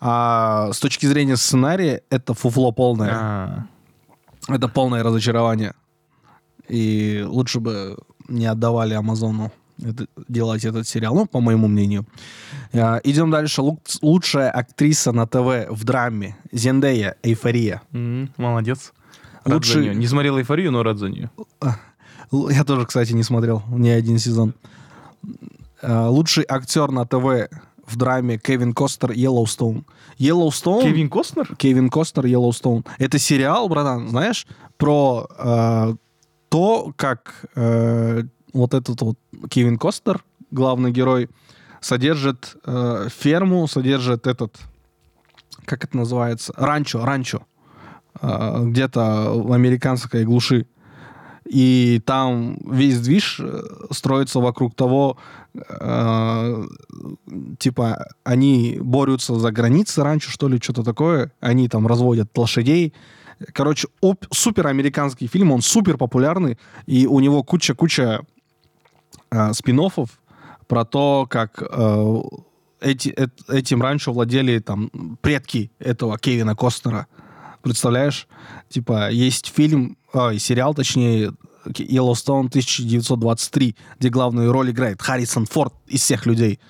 [0.00, 3.10] А с точки зрения сценария, это фуфло полное.
[3.14, 3.66] А,
[4.48, 5.74] Это полное разочарование.
[6.68, 7.96] И лучше бы
[8.28, 12.06] не отдавали Амазону это- делать этот сериал, ну, по моему мнению.
[12.72, 13.60] А, идем дальше.
[13.60, 16.36] Лу- Лучшая актриса на ТВ в драме.
[16.50, 17.82] Зендея, Эйфория.
[17.92, 18.92] м, молодец.
[19.46, 19.94] Рад Лучший- за нее.
[19.94, 21.30] Не смотрел эйфорию, но рад за нее.
[22.32, 24.54] Л- Я тоже, кстати, не смотрел ни один сезон.
[25.82, 27.48] А, Лучший актер на ТВ
[27.86, 29.84] в драме Кевин Костер, Yellowstone.
[30.18, 30.82] Yellowstone...
[30.82, 31.54] Кевин Костнер?
[31.56, 32.84] Кевин Костер, Yellowstone.
[32.98, 35.94] Это сериал, братан, знаешь, про э,
[36.48, 41.28] то, как э, вот этот вот Кевин Костер, главный герой,
[41.80, 44.56] содержит э, ферму, содержит этот,
[45.64, 47.42] как это называется, ранчо, ранчо,
[48.20, 50.66] где-то в американской глуши.
[51.44, 55.16] И там весь движ э, строится вокруг того,
[55.54, 56.64] э,
[57.58, 61.32] типа, они борются за границы раньше, что ли, что-то такое.
[61.40, 62.94] Они там разводят лошадей.
[63.52, 68.22] Короче, оп- супер американский фильм, он супер популярный, и у него куча-куча
[69.30, 69.80] э, спин
[70.66, 72.22] про то, как э,
[72.80, 77.06] эти, эт- этим раньше владели там предки этого Кевина Костнера.
[77.70, 78.28] Представляешь?
[78.68, 81.32] Типа, есть фильм, ой, сериал, точнее,
[81.66, 86.60] Yellowstone 1923, где главную роль играет Харрисон Форд из всех людей.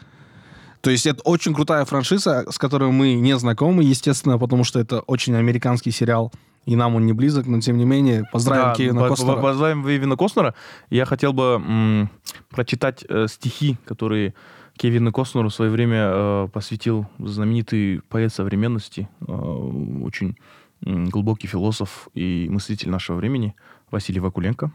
[0.80, 5.00] То есть это очень крутая франшиза, с которой мы не знакомы, естественно, потому что это
[5.00, 6.32] очень американский сериал,
[6.64, 9.36] и нам он не близок, но тем не менее поздравим Да, Кевина по- Костнера.
[9.36, 10.54] по- Поздравим Кевина Костнера.
[10.88, 12.10] Я хотел бы м,
[12.48, 14.32] прочитать э, стихи, которые
[14.78, 20.36] Кевин Костнеру в свое время э, посвятил знаменитый поэт современности, э, очень
[20.82, 23.54] глубокий философ и мыслитель нашего времени
[23.90, 24.70] Василий Вакуленко.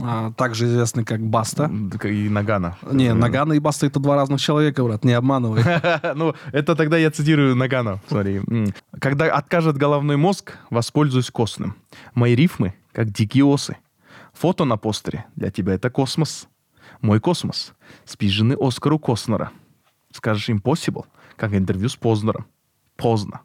[0.00, 1.70] А, также известный как Баста.
[2.04, 2.76] И Нагана.
[2.90, 5.62] Не, Э, Нагана и Баста это два разных человека, брат, не обманывай.
[6.14, 8.00] Ну, это тогда я цитирую Нагана.
[8.08, 8.40] Смотри.
[8.98, 11.76] Когда откажет головной мозг, воспользуюсь костным.
[12.14, 13.76] Мои рифмы, как дикие осы.
[14.32, 15.26] Фото на постере.
[15.36, 16.48] Для тебя это космос.
[17.00, 17.72] Мой космос.
[18.04, 19.52] Спишь жены Оскару Костнера.
[20.12, 21.04] Скажешь impossible,
[21.36, 22.46] как интервью с Познером.
[22.96, 23.40] Поздно.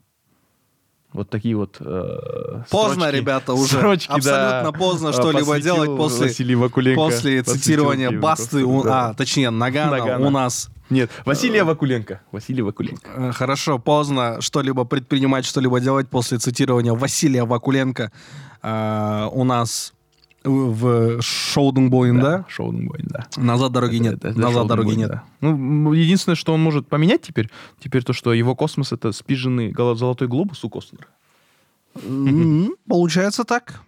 [1.12, 3.78] Вот такие вот э, Поздно, строчки- ребята, уже.
[3.78, 6.96] строчки, да, Абсолютно поздно э, что-либо делать после-.
[6.96, 9.10] После цитирования Басты, у- да.
[9.10, 10.28] а, точнее, Нагана, Нагана.
[10.28, 12.22] у нас Нет, Василия Вакуленко.
[12.32, 13.10] Василий Вакуленко.
[13.16, 18.12] Э, Хорошо, поздно что-либо предпринимать, что-либо делать после цитирования Василия Вакуленко
[18.62, 19.94] э, у нас
[20.44, 22.46] в шоу Дунгбоин, да?
[22.48, 23.28] Шоу Дунгбоин, да.
[23.38, 24.14] Назад дороги Это- нет.
[24.16, 25.12] это- это Назад дороги нет.
[25.42, 27.50] Ну, единственное, что он может поменять теперь,
[27.80, 31.08] теперь то, что его космос— это спиженный золотой глобус у Костнера.
[32.04, 33.82] М, Получается так.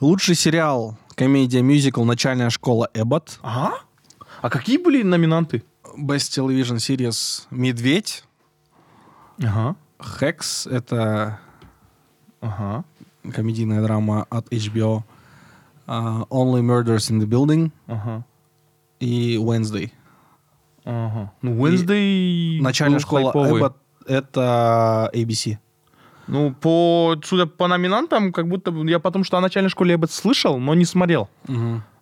[0.00, 3.38] Лучший сериал, комедия, мюзикл «Начальная школа Эббот».
[3.42, 3.78] Ага.
[4.42, 5.62] А какие были номинанты?
[5.96, 8.24] Best Television Series «Медведь».
[9.42, 9.74] Ага.
[10.00, 11.40] «Хекс»— это
[12.40, 12.84] Ага.
[13.32, 15.02] комедийная драма от HBO.
[15.88, 18.24] А, «Only Murders in the Building» Ага.
[19.00, 19.90] и «Wednesday».
[20.84, 21.32] Ага.
[21.40, 22.60] Ну, Wednesday...
[22.60, 23.30] Начальная школа.
[23.30, 25.56] Эббот— это ABC.
[26.26, 30.10] Ну, по, судя по номинантам, как будто бы я потому что о начальной школе Эббот
[30.10, 31.30] слышал, но не смотрел.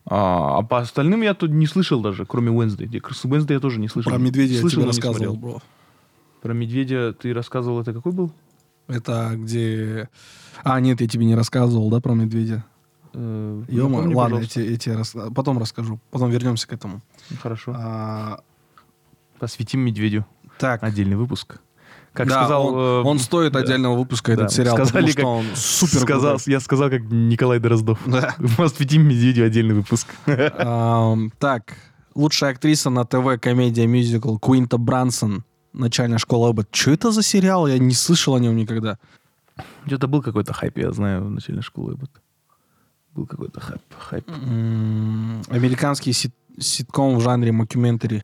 [0.09, 2.89] А, а по остальным я тут не слышал даже, кроме Wednesday.
[2.89, 4.11] Wednesday я тоже не слышал.
[4.11, 5.37] Про медведя я Слышал, тебе но не рассказывал, смотрел.
[5.37, 5.63] бро.
[6.43, 8.33] Про медведя ты рассказывал, это какой был?
[8.89, 10.09] Это где...
[10.63, 12.65] А, нет, я тебе не рассказывал, да, про медведя?
[13.19, 15.99] Э, Ё-моё, напомни, ладно, я тебе, я тебе рас- потом расскажу.
[16.11, 17.01] Потом вернемся к этому.
[17.43, 17.73] Хорошо.
[17.75, 18.41] А,
[19.39, 20.27] Посвятим медведю.
[20.59, 21.59] так, Отдельный выпуск.
[22.13, 22.67] Как да, сказал...
[22.69, 25.45] он, э, он стоит да, отдельного выпуска, этот да, сериал, сказали, потому что как- он
[25.57, 26.39] супер сказал.
[26.47, 27.99] Я сказал, как Николай Дроздов.
[28.07, 28.35] Да.
[28.57, 30.09] Посвятим медведю отдельный выпуск.
[31.39, 31.75] Так,
[32.15, 36.69] лучшая актриса на ТВ, комедия, мюзикл Куинта Брансон, начальная школа Эббот.
[36.71, 37.67] Что это за сериал?
[37.67, 38.99] Я не слышал о нем никогда.
[39.87, 41.95] Где-то был какой-то хайп, я знаю, в начальной школе.
[41.97, 42.11] Эббот.
[43.17, 43.81] Был какой-то хайп.
[43.99, 44.29] хайп.
[45.49, 48.23] Американский сит- ситком в жанре мокюментари.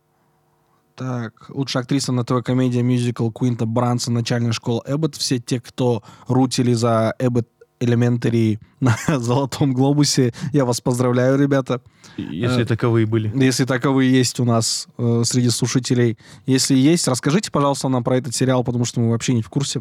[0.95, 5.17] Так, лучшая актриса на ТВ комедия мюзикл Куинта Брансон начальная школа Эббот.
[5.17, 7.49] Все те, кто рутили за Эббот
[7.81, 10.35] Элементари на Золотом Глобусе.
[10.53, 11.81] Я вас поздравляю, ребята.
[12.19, 13.33] Если Э, таковые были.
[13.35, 16.19] Если таковые есть у нас э, среди слушателей.
[16.45, 19.81] Если есть, расскажите, пожалуйста, нам про этот сериал, потому что мы вообще не в курсе.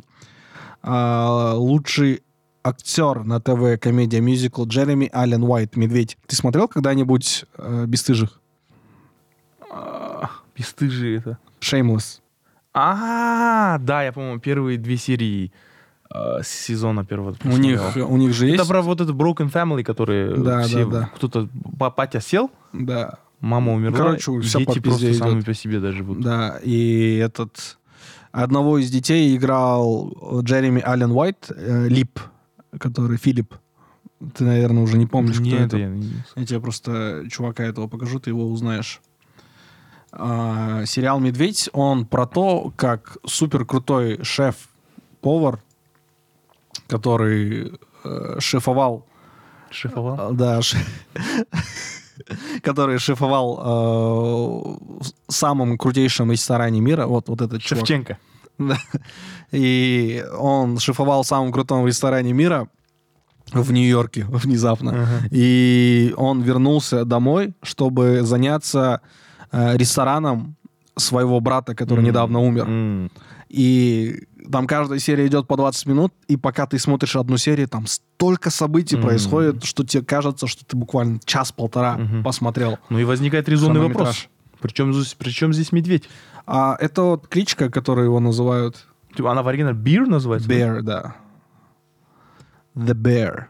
[0.81, 2.23] А, лучший
[2.63, 6.17] актер на ТВ комедия мюзикл Джереми Аллен Уайт «Медведь».
[6.27, 8.39] Ты смотрел когда-нибудь э, «Бесстыжих»?
[9.71, 11.37] А, Бесстыжие это.
[11.59, 12.19] «Shameless».
[12.73, 15.51] А, да, я, по-моему, первые две серии
[16.13, 18.59] э, сезона первого У них, у них же есть...
[18.61, 21.09] Это про вот этот Broken Family, которые Да, все, да, да.
[21.15, 25.17] кто-то, па- папа сел, Да, мама умерла, Короче, по дети просто идет.
[25.17, 26.21] сами по себе даже живут.
[26.21, 26.59] да.
[26.63, 27.77] И этот...
[28.31, 32.17] Одного из детей играл Джереми Аллен Уайт, э, Лип,
[32.79, 33.55] который Филипп.
[34.35, 35.77] Ты, наверное, уже не помнишь, кто Нет, это.
[35.77, 39.01] я не- Я тебе просто чувака этого покажу, ты его узнаешь.
[40.11, 45.59] А, сериал «Медведь», он про то, как супер крутой шеф-повар,
[46.87, 49.05] который э, шефовал,
[49.69, 50.31] Шефовал?
[50.33, 50.77] э, да, ш-
[52.61, 57.85] который шефовал э, в самом крутейшем ресторане мира, вот, вот этот чувак.
[58.57, 58.77] Да.
[59.51, 62.67] И он шефовал в самом крутом ресторане мира
[63.53, 64.91] в Нью-Йорке внезапно.
[64.91, 65.27] Ага.
[65.31, 69.01] И он вернулся домой, чтобы заняться
[69.51, 70.55] э, рестораном
[70.97, 72.65] своего брата, который М, недавно умер.
[72.67, 73.11] м.
[73.49, 77.85] И там каждая серия идет по 20 минут, и пока ты смотришь одну серию, там
[77.87, 79.01] столько событий М.
[79.01, 82.23] происходит, что тебе кажется, что ты буквально час-полтора Мгм.
[82.23, 82.77] посмотрел.
[82.89, 84.27] Ну и возникает резонный вопрос.
[84.61, 86.07] Причем причем здесь медведь?
[86.45, 90.49] А это вот кличка, которую его называют Типа, Она в оригинале Бир называется?
[90.49, 91.15] Bear, да.
[92.75, 93.45] The Bear.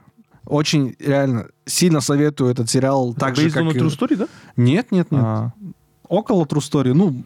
[0.45, 3.13] Очень, реально, сильно советую этот сериал.
[3.13, 4.27] Так же, Based как on a и- true story, да?
[4.57, 5.21] Нет, нет, нет.
[5.23, 5.51] А,
[6.07, 6.93] Около True Story.
[6.93, 7.23] Ну,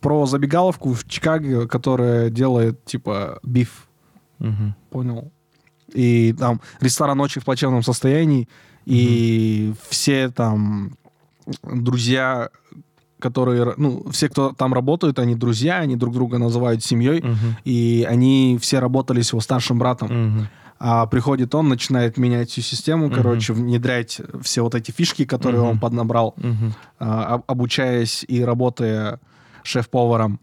[0.00, 3.86] про забегаловку в Чикаго, которая делает, типа, биф.
[4.40, 4.74] мгм.
[4.90, 5.30] Понял?
[5.94, 8.48] И там ресторан очень в плачевном состоянии,
[8.84, 10.96] И все там
[11.62, 12.48] друзья,
[13.18, 17.56] которые, ну, все, кто там работают, они друзья, они друг друга называют семьей, Мгм.
[17.64, 20.08] и они все работали с его старшим братом.
[20.08, 20.48] Мгм.
[20.84, 23.14] А приходит он, начинает менять всю систему, Мгм.
[23.14, 25.70] короче, внедрять все вот эти фишки, которые Мгм.
[25.70, 26.74] он поднабрал, Мгм.
[26.98, 29.20] а, об- обучаясь и работая
[29.62, 30.40] шеф-поваром.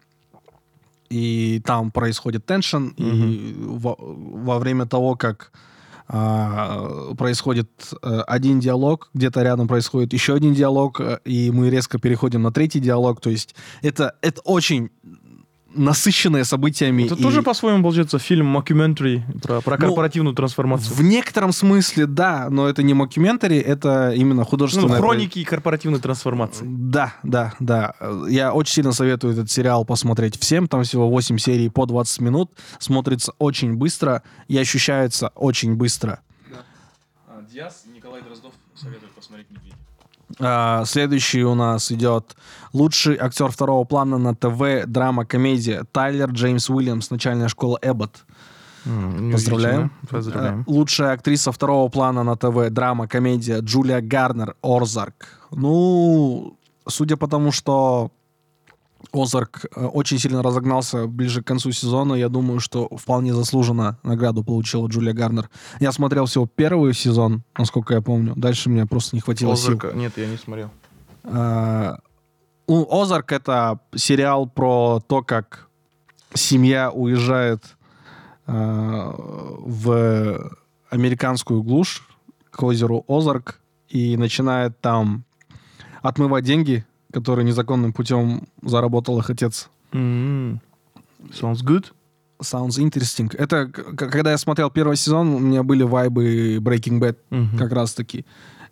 [1.10, 5.52] И там происходит tension, и во, во время того, как
[6.10, 7.70] происходит
[8.02, 12.52] э, один диалог, где-то рядом происходит еще один диалог, э, и мы резко переходим на
[12.52, 13.22] третий диалог.
[13.22, 14.90] То есть это, это очень
[15.76, 17.04] насыщенное событиями.
[17.04, 20.96] Это и- тоже, по-своему, получается, фильм мокюментари про, про Ну, корпоративную трансформацию.
[20.96, 24.98] В некотором смысле, да, но это не мокюментари, это именно Ну, художественное...
[24.98, 26.66] хроники корпоративной трансформации.
[26.68, 27.94] Да, да, да.
[28.28, 30.68] Я очень сильно советую этот сериал посмотреть всем.
[30.68, 32.52] Там всего 8 серий по 20 минут.
[32.80, 36.20] Смотрится очень быстро и ощущается очень быстро.
[37.52, 39.74] Диас Николай Дроздов советует посмотреть «Медведь».
[40.40, 42.36] А, следующий у нас идет
[42.74, 48.26] лучший актер второго плана на ТВ, драма-комедия Тайлер Джеймс Уильямс, начальная школа Эббот.
[49.32, 49.92] Поздравляем.
[50.10, 50.62] Поздравляем.
[50.62, 55.40] Э, Лучшая актриса второго плана на ТВ, драма, комедия Джулия Гарнер, Орзарк.
[55.52, 58.12] Ну, судя по тому, что
[59.12, 64.44] Озарк э, очень сильно разогнался ближе к концу сезона, я думаю, что вполне заслуженно награду
[64.44, 65.50] получила Джулия Гарнер.
[65.80, 68.34] Я смотрел всего первый сезон, насколько я помню.
[68.36, 69.70] Дальше мне просто не хватило сил.
[69.70, 69.92] Озарка.
[69.96, 70.70] Нет, я не смотрел.
[71.24, 72.00] А,
[72.68, 75.70] ну, Озарк это сериал про то, как
[76.34, 77.64] семья уезжает
[78.46, 80.52] а, в
[80.90, 82.08] американскую глушь
[82.52, 85.24] к озеру Озарк и начинает там
[86.02, 89.70] отмывать деньги, которые незаконным путем заработал их отец.
[89.94, 90.62] М.
[91.32, 91.86] Sounds good.
[92.42, 93.36] Sounds interesting.
[93.38, 97.58] Это когда я смотрел первый сезон, у меня были вайбы Breaking Bad Мгм.
[97.58, 98.26] как раз таки.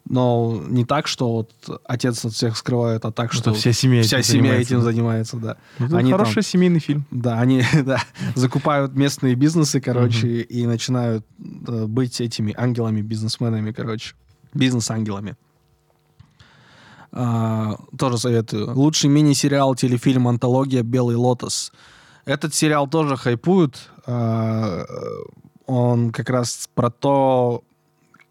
[0.09, 4.03] Но не так, что вот отец от всех скрывает, а так, Что что вся семья
[4.03, 4.85] вся этим семья занимается, этим да.
[4.85, 5.57] занимается, да.
[5.79, 7.05] Ну, Это Они хороший семейный фильм.
[7.11, 8.01] Да, они да,
[8.35, 11.25] закупают местные бизнесы, короче, и начинают
[11.67, 14.15] э, быть этими ангелами-бизнесменами, короче.
[14.53, 15.35] Бизнес-ангелами.
[17.11, 18.73] А, тоже советую.
[18.75, 21.71] Лучший мини-сериал, телефильм, антология «Белый лотос».
[22.25, 23.89] Этот сериал тоже хайпуют.
[24.05, 24.85] А,
[25.65, 27.63] он как раз про то,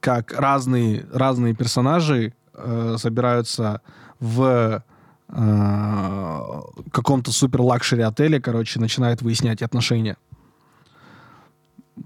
[0.00, 3.80] как разные, разные персонажи э, собираются
[4.20, 4.82] в
[6.92, 10.16] каком-то супер luxury отеле, короче, начинают выяснять отношения.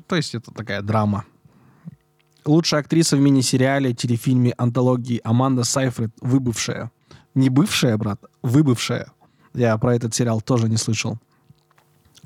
[0.06, 1.24] То есть это такая драма.
[2.44, 6.90] Лучшая актриса в мини-сериале, телефильме, антологии Аманда Сайфред «Выбывшая».
[7.34, 9.12] Не бывшая, брат, выбывшая.
[9.54, 11.18] Я про этот сериал тоже не слышал.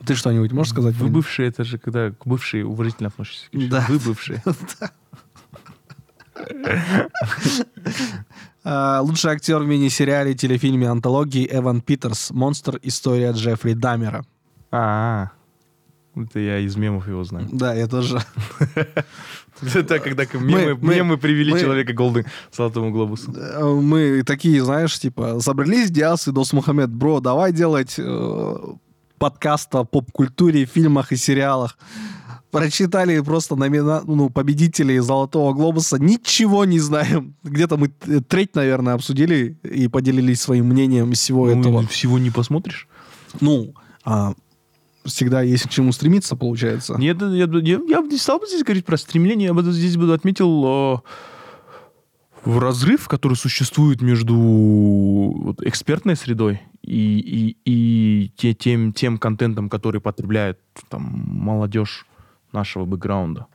[0.07, 0.94] Ты что-нибудь можешь сказать?
[0.96, 3.46] Вы бывшие, это же когда к бывшие уважительно относишься.
[3.53, 3.85] Да.
[3.88, 4.42] Вы бывшие.
[8.66, 12.31] А, лучший актер в мини-сериале, телефильме, антологии Эван Питерс.
[12.31, 12.81] Монстр.
[12.83, 14.24] История Джеффри Даммера.
[14.70, 15.33] А,
[16.16, 17.48] это я из мемов его знаю.
[17.53, 18.18] Да, я тоже.
[19.74, 22.24] Это когда мемы мы- мемы привели человека к
[22.57, 23.33] Золотому глобусу.
[23.81, 28.57] Мы такие, знаешь, типа, собрались Диас и Дос Мухаммед, бро, давай делать э,
[29.18, 31.79] подкаст о поп-культуре, фильмах и сериалах.
[32.50, 34.03] Прочитали просто номина...
[34.07, 35.98] ну, победителей Золотого Глобуса.
[35.98, 37.35] Ничего не знаем.
[37.42, 37.88] Где-то мы
[38.29, 41.87] треть, наверное, обсудили и поделились своим мнением из всего Ну, этого.
[41.88, 42.87] Всего не посмотришь?
[43.40, 43.74] Ну,
[44.05, 44.35] а,
[45.05, 46.97] всегда есть к чему стремиться, получается.
[46.99, 50.12] Нет, я, я, я, не стал бы здесь говорить про стремление, я бы здесь бы
[50.12, 51.03] отметил
[52.45, 60.01] э, разрыв, который существует между экспертной средой и, и, и те, тем, тем контентом, который
[60.01, 62.07] потребляет там, молодежь
[62.53, 63.47] нашего бэкграунда.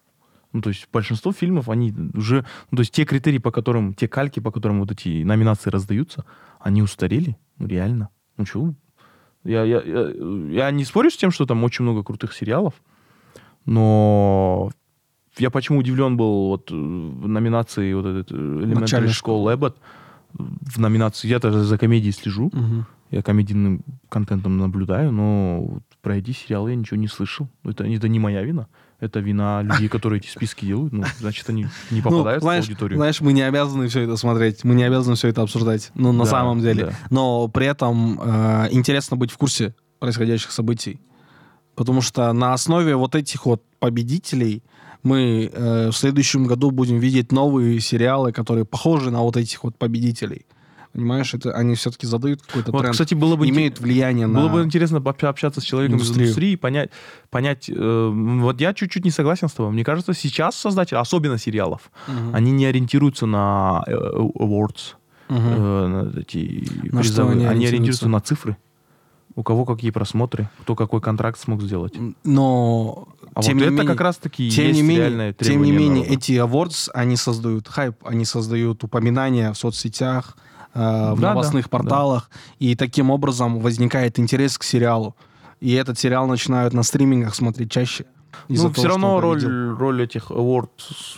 [0.52, 2.44] Ну, то есть большинство фильмов, они уже...
[2.72, 3.94] Ну, то есть те критерии, по которым...
[3.94, 6.26] Те кальки, по которым вот эти номинации раздаются,
[6.60, 7.38] они устарели.
[7.60, 8.10] Ну, реально.
[8.36, 8.74] Ну, чего?
[9.43, 10.10] Я, я, я,
[10.65, 12.73] я не спорю с тем, что там очень много крутых сериалов,
[13.65, 14.69] но
[15.38, 19.78] я почему удивлен был вот э, в номинации вот этот Elementary School Эббот,
[20.34, 22.86] в номинации, я-то за комедией слежу, Мгм.
[23.12, 27.47] я комедийным контентом наблюдаю, но про эти сериалы я ничего не слышал.
[27.63, 28.67] Это, это не моя вина.
[29.00, 30.92] Это вина людей, которые эти списки делают.
[30.92, 32.98] Ну, значит, они не Ну, попадают знаешь, в аудиторию.
[32.98, 36.26] знаешь, мы не обязаны все это смотреть, мы не обязаны все это обсуждать, ну, на
[36.26, 36.86] Да, самом деле.
[36.88, 36.94] да.
[37.10, 41.00] Но при этом э, интересно быть в курсе происходящих событий.
[41.76, 44.63] Потому что на основе вот этих вот победителей
[45.02, 49.78] мы э, в следующем году будем видеть новые сериалы, которые похожи на вот этих вот
[49.78, 50.46] победителей.
[50.94, 52.94] Понимаешь, это они все-таки задают какой-то Вот, тренд.
[52.94, 54.40] кстати, было бы имеют влияние на...
[54.40, 56.25] Было бы интересно пообщ- общаться с человеком индустрию.
[56.25, 56.90] из индустрии, понять,
[57.29, 57.69] понять.
[57.69, 58.10] э,
[58.42, 59.71] вот я чуть-чуть не согласен с тобой.
[59.71, 62.35] Мне кажется, сейчас создатели, особенно сериалов, Мгм.
[62.35, 64.96] они не ориентируются на э, awards,
[65.29, 65.40] Мгм.
[65.48, 67.33] э, на эти На призовые.
[67.33, 67.67] они Они ориентируются?
[67.67, 68.58] ориентируются на цифры.
[69.35, 71.94] У кого какие просмотры, кто какой контракт смог сделать.
[72.23, 75.71] Но А тем вот не это менее, как раз-таки тем есть не менее, тем не
[75.71, 76.13] менее, народа.
[76.13, 80.35] эти awards, они создают хайп, они создают упоминания в соцсетях,
[80.74, 85.15] э, в Да, новостных да, порталах, и таким образом возникает интерес к сериалу.
[85.60, 88.06] И этот сериал начинают на стримингах смотреть чаще.
[88.48, 89.44] из-за Ну, того, все равно роль,
[89.78, 90.70] роль этих awards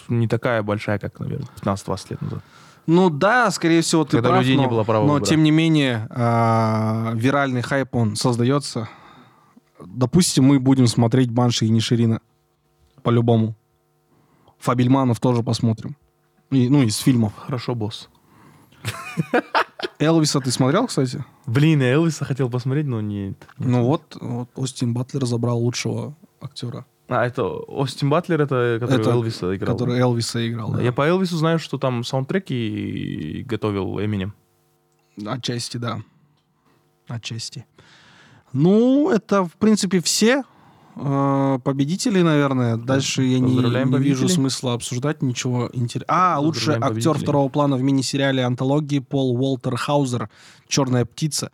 [0.08, 2.44] не такая большая, как, наверное, 15-20 лет назад.
[2.88, 5.30] Ну да, скорее всего, ты Когда прав, людей не но, было права но выбора.
[5.30, 8.90] тем не менее а, виральный хайп он создается.
[9.86, 12.22] Допустим, мы будем смотреть Банши и Ниширина
[13.04, 13.56] по-любому.
[14.60, 15.96] Фабельманов тоже посмотрим.
[16.50, 17.34] И, ну, из фильмов.
[17.38, 18.10] Хорошо, босс.
[20.00, 21.24] Элвиса ты смотрел, кстати?
[21.46, 23.36] Блин, я Элвиса хотел посмотреть, но не...
[23.58, 29.10] Ну вот, вот Остин Батлер забрал лучшего актера, А, это Остин Батлер, это который Это
[29.12, 29.74] Элвиса играл.
[29.76, 30.72] который Элвиса играл.
[30.72, 30.82] Да.
[30.82, 34.34] Я по Элвису знаю, что там саундтреки готовил Эминем.
[35.26, 36.02] Отчасти, да.
[37.08, 37.66] Отчасти.
[38.54, 40.44] Ну, это, в принципе, все
[40.96, 42.78] э, победители, наверное.
[42.78, 44.30] Дальше я не, не вижу победителей.
[44.30, 46.36] смысла обсуждать ничего интересного.
[46.36, 47.20] А, лучший актер победителей.
[47.20, 50.30] второго плана в мини-сериале антологии Пол Уолтер Хаузер
[50.68, 51.52] «Черная птица».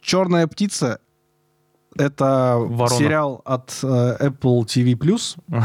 [0.00, 1.00] «Черная птица»—
[1.96, 2.98] это Ворона.
[2.98, 5.36] сериал от э, Apple TV+,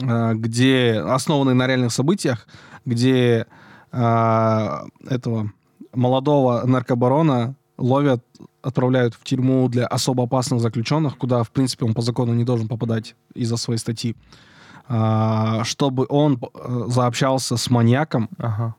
[0.00, 2.46] э, где основанный на реальных событиях,
[2.84, 3.46] где
[3.92, 5.52] э, этого
[5.92, 8.24] молодого наркобарона ловят,
[8.66, 12.66] отправляют в тюрьму для особо опасных заключенных, куда, в принципе, он по закону не должен
[12.68, 14.16] попадать из-за своей статьи,
[14.88, 18.74] а, чтобы он э, заобщался с маньяком, Ага.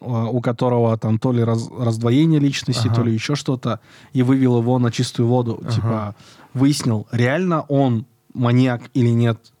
[0.00, 2.96] э, у которого там то ли раз- раздвоение личности, Ага.
[2.96, 3.78] то ли еще что-то,
[4.12, 5.60] и вывел его на чистую воду.
[5.62, 5.72] Ага.
[5.72, 6.14] Типа,
[6.54, 9.52] выяснил, реально он маньяк или нет.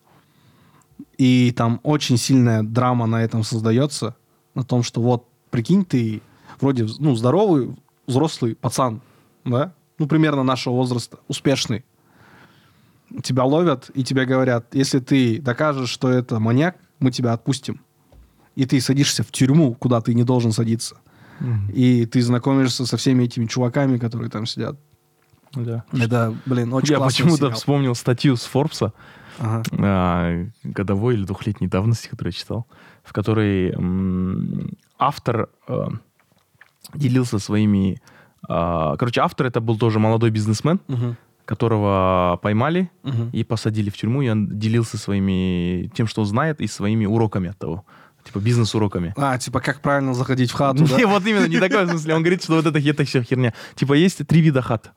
[1.18, 4.14] И там очень сильная драма на этом создается,
[4.54, 6.20] на том, что вот, прикинь, ты
[6.60, 7.76] вроде, ну, здоровый,
[8.06, 9.00] взрослый пацан,
[9.44, 9.72] да?
[9.98, 11.84] Ну, примерно нашего возраста, успешный.
[13.22, 17.80] Тебя ловят и тебе говорят, если ты докажешь, что это маньяк, мы тебя отпустим.
[18.54, 20.96] И ты садишься в тюрьму, куда ты не должен садиться.
[21.72, 24.76] И ты знакомишься со всеми этими чуваками, которые там сидят.
[25.54, 25.84] Да.
[25.92, 27.52] Это, блин, очень Я почему-то сериал.
[27.54, 28.92] вспомнил статью с Форбса
[29.38, 29.62] Ага.
[29.78, 32.66] а, годовой или двухлетней давности, которую я читал,
[33.04, 35.86] в которой м, автор э,
[36.92, 38.02] делился своими...
[38.48, 41.16] а, короче, автор это был тоже молодой бизнесмен, Мгм.
[41.44, 43.30] которого поймали Мгм.
[43.32, 47.48] и посадили в тюрьму, и он делился своими тем, что он знает, и своими уроками
[47.50, 47.84] от того.
[48.24, 49.14] Типа бизнес-уроками.
[49.16, 50.96] А, типа, как правильно заходить в хату, да?
[50.98, 52.14] Не, вот именно, не такой смысле.
[52.14, 53.54] Он говорит, что вот это, это все херня.
[53.74, 54.92] Типа есть три вида хат.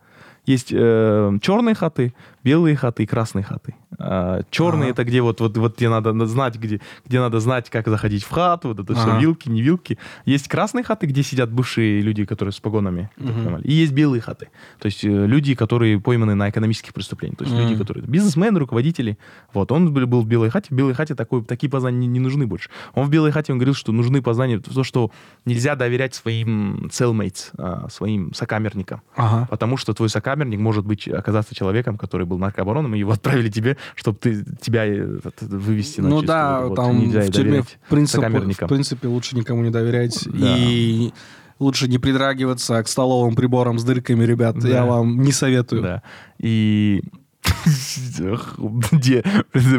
[0.46, 2.14] Есть э, черные хаты,
[2.44, 3.76] белые хаты и красные хаты.
[4.00, 4.92] А, черные Ага.
[4.92, 8.24] это где вот, вот, вот тебе надо на- знать, где, где надо знать, как заходить
[8.24, 9.20] в хату, вот это все, Ага.
[9.20, 9.98] вилки, не вилки.
[10.26, 13.10] Есть красные хаты, где сидят бывшие люди, которые с погонами.
[13.18, 13.64] поймали.
[13.64, 14.48] И есть белые хаты.
[14.80, 17.38] То есть э, люди, которые пойманы на экономических преступлениях.
[17.38, 17.80] То есть люди, Мгм.
[17.80, 19.18] которые бизнесмены, руководители.
[19.54, 20.68] Вот, он был был в белой хате.
[20.72, 22.70] В белой хате такой, такие познания не, не нужны больше.
[22.96, 25.12] Он в белой хате, он говорил, что нужны познания, то, что
[25.46, 29.02] нельзя доверять своим cellmates, а, своим сокамерникам.
[29.16, 29.48] Ага.
[29.50, 33.78] Потому что твой сокамерник может быть оказаться человеком, который был наркобароном, и его отправили тебе,
[33.96, 36.62] чтобы ты, тебя э, этот, вывести на Ну чистую да.
[36.62, 40.24] Вот там в тюрьме, в принципе, в принципе, лучше никому не доверять.
[40.26, 40.56] Да.
[40.58, 41.12] И
[41.60, 44.58] лучше не придрагиваться к столовым приборам с дырками, ребят.
[44.60, 44.68] Да.
[44.68, 45.82] Я вам не советую.
[45.82, 46.04] Да.
[46.40, 47.04] И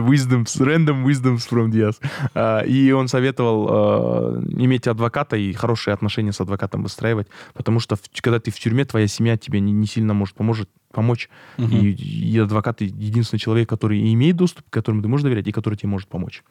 [0.08, 2.00] wisdoms, random wisdoms from Diaz.
[2.34, 7.96] А, И он советовал а, иметь адвоката и хорошие отношения с адвокатом выстраивать, потому что
[8.20, 11.28] когда ты в тюрьме, твоя семья тебе не, сильно может поможет, помочь.
[11.56, 11.70] Мгм.
[11.70, 15.88] И, и адвокат единственный человек, который имеет доступ, которому ты можешь доверять, и который тебе
[15.88, 16.42] может помочь.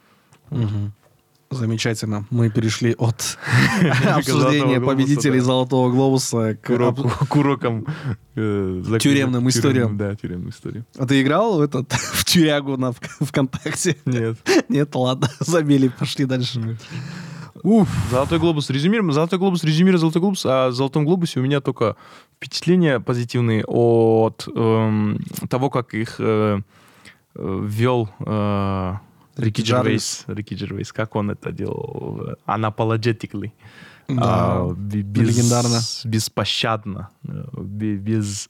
[0.50, 0.94] Мгм.
[1.52, 2.26] Замечательно.
[2.30, 3.38] Мы перешли от
[4.08, 5.40] обсуждения победителей.
[5.40, 6.70] Золотого глобуса к...
[7.36, 7.86] Урокам.
[8.36, 9.98] э, Тюремным историям.
[9.98, 10.86] Да, тюремным историям.
[10.98, 13.98] А ты играл в этот в тюрягу на Вк- ВКонтакте?
[14.06, 14.38] Нет.
[14.70, 16.78] Нет, ладно, забили, пошли дальше.
[17.64, 17.90] Уф.
[18.10, 19.12] Золотой глобус резюмируем.
[19.12, 20.46] Золотой глобус резюмирует Золотой глобус.
[20.46, 21.96] А в Золотом глобусе у меня только
[22.38, 26.60] впечатления позитивные от эм, того, как их э,
[27.36, 28.94] э, вел э,
[29.46, 30.24] Рики Джервейс.
[30.28, 30.92] Рики Джервейс.
[30.94, 32.36] Как он это делал?
[32.48, 33.52] Unapologetically.
[34.08, 35.80] Да, А, бе- без- легендарно.
[36.06, 37.10] Беспощадно.
[37.28, 38.50] э, бе- Без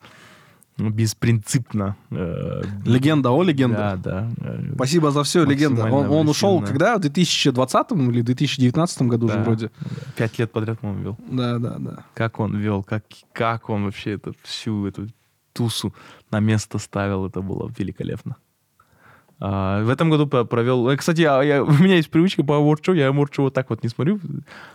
[0.77, 1.95] беспринципно.
[2.09, 3.75] э, Легенда о легенде.
[3.77, 4.27] Да, да.
[4.75, 5.83] Спасибо за все, легенда.
[5.85, 6.97] Он, он ушел когда?
[6.97, 9.43] В 2020 или 2019 году Да.
[9.43, 9.69] вроде.
[10.15, 11.17] Пять лет подряд, по-моему, вел.
[11.29, 12.03] Да, да, да.
[12.15, 15.07] Как он вел, как, как он вообще это, всю эту
[15.53, 15.93] тусу
[16.31, 18.35] на место ставил, это было великолепно.
[19.43, 20.87] А, в этом году провел...
[20.89, 23.53] э, Кстати, я- я- у меня есть привычка по Award Show, я Award Show вот
[23.55, 24.19] так вот не смотрю.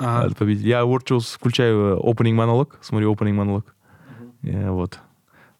[0.00, 0.34] Ага.
[0.50, 3.74] Я Award Show включаю э, opening монолог, смотрю opening монолог.
[4.42, 4.98] Э, Вот.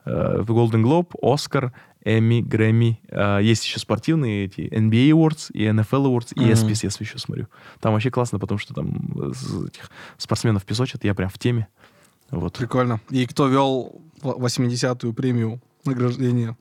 [0.04, 1.72] Golden Globe, Оскар,
[2.04, 3.00] Эмми, Грэмми.
[3.42, 6.50] Есть еще спортивные эти NBA Awards и NFL Awards, и Мгм.
[6.52, 7.48] SPCS еще смотрю.
[7.80, 8.88] Там вообще классно, потому что там
[9.66, 11.66] этих спортсменов песочат, я прям в теме.
[12.30, 12.54] Вот.
[12.58, 13.00] Прикольно.
[13.10, 16.56] И кто вел в- 80-ю премию награждения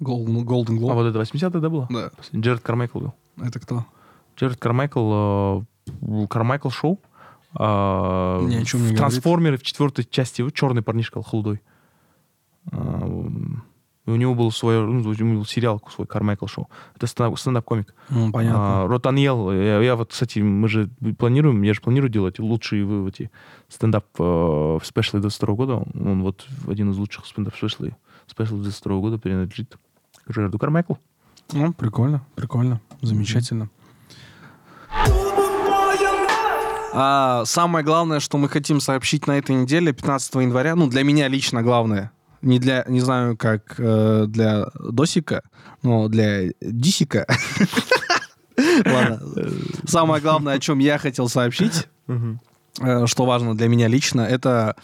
[0.00, 0.94] Golden, Golden А Globe?
[0.94, 1.86] вот это 80-е, да, было?
[1.90, 2.10] Да.
[2.34, 3.14] Джеред Кармайкл был.
[3.42, 3.84] Это кто?
[4.36, 5.62] Джеред Кармайкл,
[6.02, 7.00] э, Кармайкл шоу.
[7.54, 8.96] Ни о чем не в.
[8.96, 11.60] Трансформеры в четвертой части его черный парнишка худой.
[12.72, 16.68] И у него был свой, ну, у него был сериал свой Кармайкл шоу.
[16.96, 17.94] Это стендап- стендап-комик.
[18.08, 18.84] М, понятно.
[18.84, 20.88] А, Ротаньел, я, я вот, кстати, мы же
[21.18, 23.30] планируем, я же планирую делать лучшие вы- эти
[23.68, 25.74] стендап э, спешлы 22 года.
[25.94, 27.94] Он вот один из лучших стендап спешлей
[28.26, 29.76] спешлов 22 года принадлежит
[30.30, 30.98] Джерарду Кармайклу.
[31.52, 33.70] Ну, прикольно, прикольно, замечательно.
[36.92, 41.28] А самое главное, что мы хотим сообщить на этой неделе, 15 января, ну, для меня
[41.28, 42.12] лично главное,
[42.42, 45.42] не для, не знаю, как э, для Досика,
[45.82, 47.26] но для Дисика.
[48.84, 49.20] Ладно.
[49.86, 54.76] Самое главное, о чем я хотел сообщить, э, что важно для меня лично, это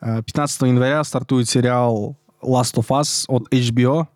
[0.00, 4.06] э, 15 января стартует сериал Last of Us от HBO.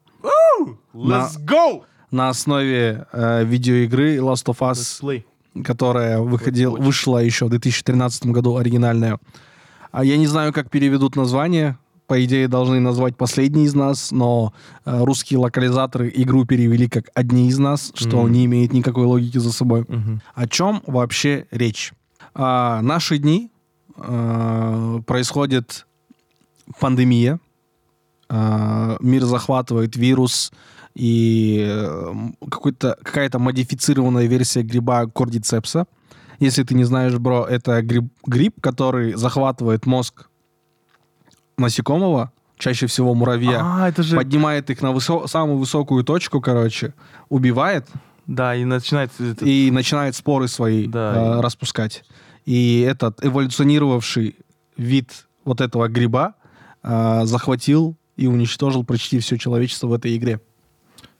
[0.92, 1.82] На- go!
[2.10, 5.24] на основе э, видеоигры Last of Us, Let's
[5.64, 9.18] которая выходил, вышла еще в 2013 году оригинальная.
[9.92, 11.76] А я не знаю, как переведут название.
[12.06, 14.52] По идее, должны назвать «Последний из нас», но
[14.84, 18.32] э, русские локализаторы игру перевели как «Одни из нас», что Мгм.
[18.32, 19.84] не имеет никакой логики за собой.
[19.88, 20.20] Мгм.
[20.34, 21.92] О чем вообще речь?
[22.34, 23.50] А, наши дни
[23.96, 25.86] а, происходит
[26.80, 27.38] пандемия,
[28.30, 30.52] мир захватывает вирус
[30.94, 32.12] и э,
[32.50, 35.86] какой-то, какая-то модифицированная версия гриба кордицепса.
[36.38, 40.28] Если ты не знаешь, бро, это гриб, гриб, который захватывает мозг
[41.58, 44.16] насекомого, чаще всего муравья, А, это же...
[44.16, 46.94] поднимает их на высо- самую высокую точку, короче,
[47.28, 47.86] убивает,
[48.26, 49.22] Да, и начинается...
[49.32, 52.04] это- и начинает споры свои Да, э, и- распускать.
[52.46, 54.36] И этот эволюционировавший
[54.76, 56.34] вид вот этого гриба
[56.82, 60.40] э, захватил и уничтожил почти все человечество в этой игре.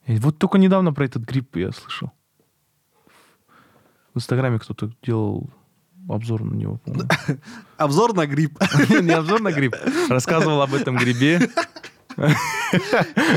[0.07, 2.13] И Вот только недавно про этот гриб я слышал.
[4.13, 5.51] В Инстаграме кто-то делал
[6.09, 7.09] обзор на него, по-моему.
[7.77, 8.59] Обзор на гриб.
[8.89, 9.75] Не обзор на гриб.
[10.09, 11.51] Рассказывал об этом грибе.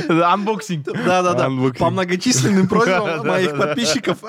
[0.10, 0.86] Анбоксинг.
[0.86, 1.50] Да-да-да.
[1.80, 4.20] По многочисленным просьбам моих подписчиков.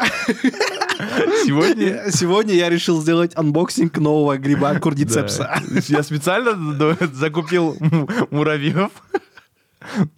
[1.44, 2.11] Сегодня...
[2.11, 5.61] Сегодня я решил сделать анбоксинг нового гриба кордицепса.
[5.68, 5.80] Да.
[5.88, 6.53] Я специально
[7.12, 7.76] закупил
[8.30, 8.90] муравьев.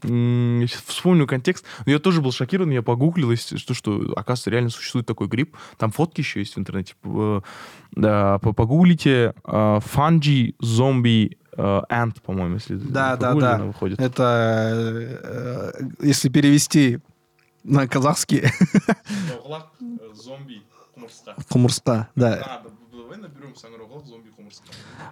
[0.03, 1.65] Я щас вспомню контекст.
[1.87, 5.55] Но Я тоже был шокирован, я погуглил, если что, что, оказывается, реально существует такой гриб.
[5.77, 6.95] Там фотки еще есть в интернете.
[7.03, 7.43] П-
[7.93, 13.59] Да, по- погуглите fungi zombie ant, по-моему, если Да, да, да.
[13.59, 14.01] выходит.
[14.01, 16.99] Это, э, если перевести
[17.63, 18.45] на казахский,
[20.15, 20.63] Зомби
[22.15, 22.63] да.
[22.93, 23.55] Давай наберем
[24.07, 24.65] зомби хумурска.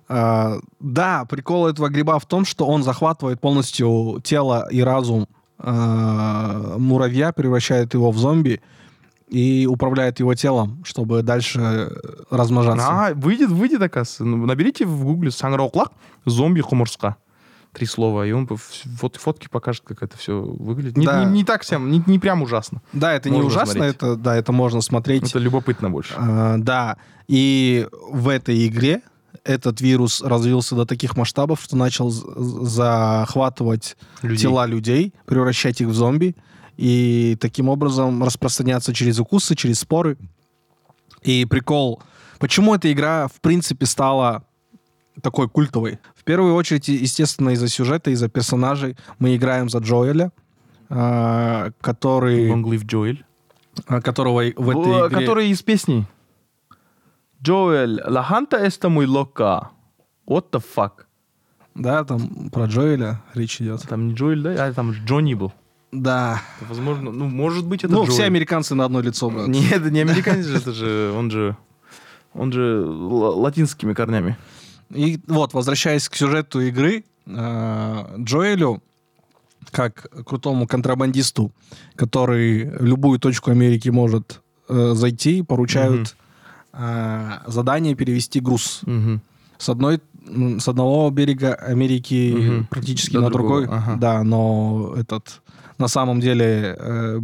[0.08, 5.26] А, да, прикол этого гриба в том, что он захватывает полностью тело и разум
[5.58, 8.60] а, муравья, превращает его в зомби
[9.28, 11.92] и управляет его телом, чтобы дальше
[12.30, 12.86] размножаться.
[12.88, 14.24] А, выйдет, выйдет, оказывается.
[14.24, 15.92] Наберите в гугле сангроклак
[16.24, 17.16] зомби хумурска.
[17.78, 20.96] Три слова, и он фот- фотки покажет, как это все выглядит.
[20.96, 21.24] Не, Да.
[21.24, 22.82] не- не так всем, не, не прям ужасно.
[22.92, 23.94] Да, это не Можно ужасно, смотреть.
[23.96, 25.30] это да, это можно смотреть.
[25.30, 26.14] Это любопытно больше.
[26.18, 26.96] А, да,
[27.28, 29.02] и в этой игре
[29.44, 34.38] этот вирус развился до таких масштабов, что начал захватывать Людей.
[34.42, 36.34] тела людей, превращать их в зомби,
[36.76, 40.16] и таким образом распространяться через укусы, через споры.
[41.22, 42.02] И прикол,
[42.38, 44.44] почему эта игра, в принципе, стала
[45.22, 45.98] такой культовой?
[46.14, 48.96] В первую очередь, естественно, из-за сюжета, из-за персонажей.
[49.18, 50.32] Мы играем за Джоэля,
[50.88, 53.18] а, который, Long live Joel.
[53.86, 55.20] а, которого в этой игре...
[55.20, 56.06] Который из песни.
[57.44, 59.68] La hanta esta muy loca.
[60.26, 61.04] What the fuck?
[61.74, 63.82] Да, там про Джоэля речь идет.
[63.82, 64.66] Там не Джоэль, да?
[64.66, 65.52] А там Джонни был.
[65.92, 66.42] Да.
[66.60, 68.12] Это, возможно, ну, может быть, это ну, Джоэль.
[68.12, 69.48] все американцы на одно лицо, брат.
[69.48, 71.56] Нет, это не американец же, это же, он же,
[72.34, 74.36] он же латинскими корнями.
[74.94, 78.82] И вот, возвращаясь к сюжету игры, э, Джоэлю,
[79.70, 81.52] как крутому контрабандисту,
[81.94, 86.16] который в любую точку Америки может э, зайти, поручают
[86.72, 89.20] э, задание перевести груз Мгм.
[89.58, 90.00] с одной
[90.60, 92.66] с одного берега Америки Мгм.
[92.66, 93.96] практически До на другой, ага.
[93.96, 95.40] да, но этот
[95.78, 97.20] на самом деле э,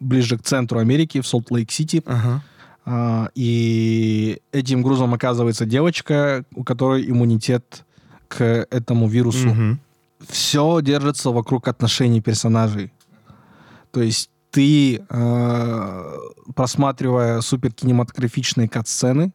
[0.00, 2.02] ближе к центру Америки в Солт-Лейк-Сити.
[2.06, 2.42] Ага.
[2.86, 7.84] А, и этим грузом оказывается девочка, у которой иммунитет
[8.28, 9.48] к этому вирусу.
[9.48, 9.80] Мгм.
[10.28, 12.92] Все держится вокруг отношений персонажей.
[13.90, 16.16] То есть ты, э,
[16.54, 19.32] просматривая суперкинематографичные кат-сцены,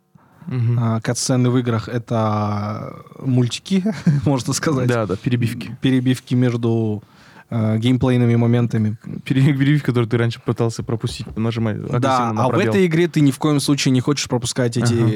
[0.78, 3.84] а, кат-сцены в играх— это мультики,
[4.26, 4.88] можно сказать.
[4.88, 5.78] Да, да, перебивки.
[5.82, 7.04] Перебивки между
[7.50, 8.98] э, геймплейными моментами.
[9.26, 13.32] Пере- Перебивки, которые ты раньше пытался пропустить, нажимай Да, а в этой игре ты ни
[13.32, 15.12] в коем случае не хочешь пропускать эти Ага.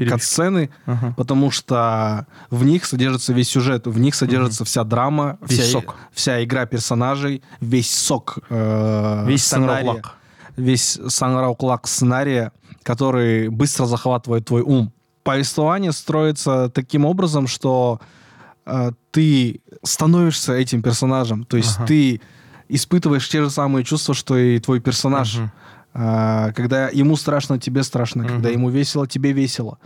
[0.00, 1.14] э, кат-сцены, Ага.
[1.16, 5.94] потому что в них содержится весь сюжет, в них содержится вся драма, Весь вся, сок.
[6.12, 10.14] вся игра персонажей, весь сок э, Весь сценария, Санрауклак.
[10.56, 12.52] весь Санрауклак сценария,
[12.82, 14.92] который быстро захватывает твой ум.
[15.22, 18.00] Повествование строится таким образом, что
[19.10, 21.86] ты становишься этим персонажем, то есть Ага.
[21.86, 22.20] ты
[22.68, 25.38] испытываешь те же самые чувства, что и твой персонаж.
[25.92, 28.24] А, когда ему страшно, тебе страшно.
[28.24, 28.58] Когда Мгм.
[28.58, 29.78] ему весело, тебе весело.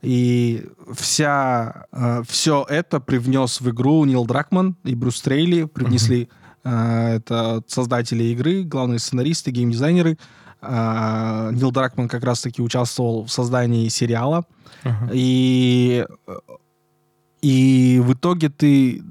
[0.00, 0.66] И
[0.98, 1.86] вся,
[2.26, 5.64] все это привнес в игру Нил Дракман и Брюс Трейли.
[5.64, 6.28] Привнесли
[6.64, 10.16] а, это создатели игры, главные сценаристы, геймдизайнеры.
[10.60, 14.44] А, Нил Дракман как раз-таки участвовал в создании сериала.
[14.84, 15.10] Ага.
[15.12, 16.06] И,
[17.42, 19.02] и в итоге ты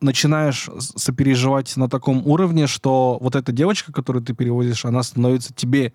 [0.00, 5.92] начинаешь сопереживать на таком уровне, что вот эта девочка, которую ты переводишь, она становится тебе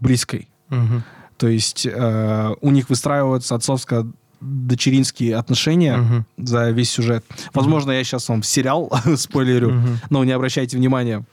[0.00, 0.48] близкой.
[0.68, 1.02] Мгм.
[1.36, 6.26] То есть э, у них выстраиваются отцовско-дочеринские отношения Мгм.
[6.38, 7.24] за весь сюжет.
[7.54, 9.98] Возможно, я сейчас вам сериал спойлерю, Мгм.
[10.10, 11.24] но не обращайте внимания.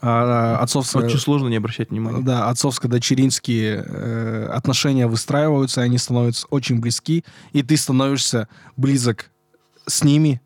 [0.00, 0.98] А, отцовско...
[0.98, 2.22] Очень сложно не обращать внимания.
[2.22, 9.30] Да, отцовско-дочеринские э, отношения выстраиваются, они становятся очень близки, и ты становишься близок
[9.86, 10.40] с ними,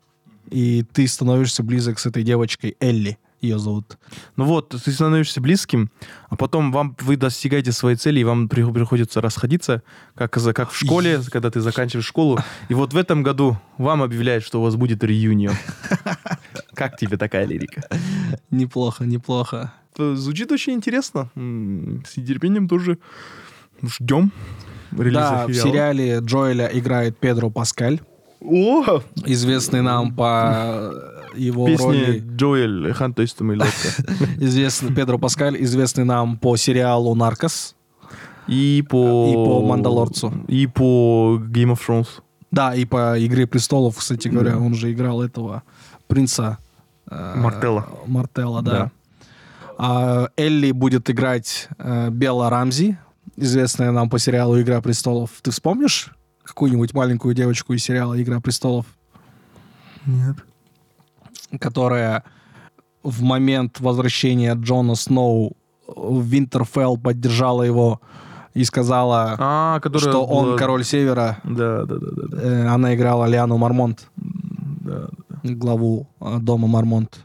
[0.49, 3.97] и ты становишься близок с этой девочкой Элли, ее зовут.
[4.37, 5.91] Ну вот, ты становишься близким,
[6.29, 9.83] а потом вам вы достигаете своей цели, и вам при- приходится расходиться,
[10.15, 12.39] как, как в школе, когда ты заканчиваешь школу.
[12.69, 15.55] И вот в этом году вам объявляют, что у вас будет реюнион.
[16.73, 17.83] Как тебе такая лирика?
[18.51, 19.73] Неплохо, неплохо.
[19.97, 21.29] Э, Звучит очень интересно.
[21.35, 22.97] С нетерпением тоже
[23.81, 24.31] ждем
[24.91, 27.99] релиза Да, в сериале Джоэля играет Педро Паскаль,
[28.41, 30.91] О, известный нам по
[31.35, 32.23] его песни роли...
[32.35, 33.67] Джоэль Ханто и Лока.
[34.37, 37.75] Известный, Педро Паскаль, известный нам по сериалу «Наркос».
[38.47, 39.29] И по...
[39.29, 40.33] И по «Мандалорцу».
[40.47, 42.07] И по Game of Thrones.
[42.51, 45.63] Да, и по «Игре престолов», кстати говоря, он же играл этого
[46.07, 46.59] принца.
[47.13, 47.87] Э, Мартелла.
[48.07, 48.71] Мартелла, да.
[48.71, 48.91] Да.
[49.77, 52.97] А Элли будет играть э, Белла Рамзи,
[53.37, 55.31] известная нам по сериалу «Игра престолов».
[55.41, 56.11] Ты вспомнишь
[56.43, 58.85] какую-нибудь маленькую девочку из сериала «Игра престолов»,
[60.05, 60.35] Нет.
[61.59, 62.23] которая
[63.01, 65.55] в момент возвращения Джона Сноу
[65.87, 67.99] в Винтерфелл поддержала его
[68.53, 71.39] и сказала, А, которая что он была- король Севера.
[71.43, 72.41] Да, да, да, да, да.
[72.41, 75.09] Э, Она играла Лиану Мармонт, да.
[75.43, 77.23] Главу э, дома Мармонт.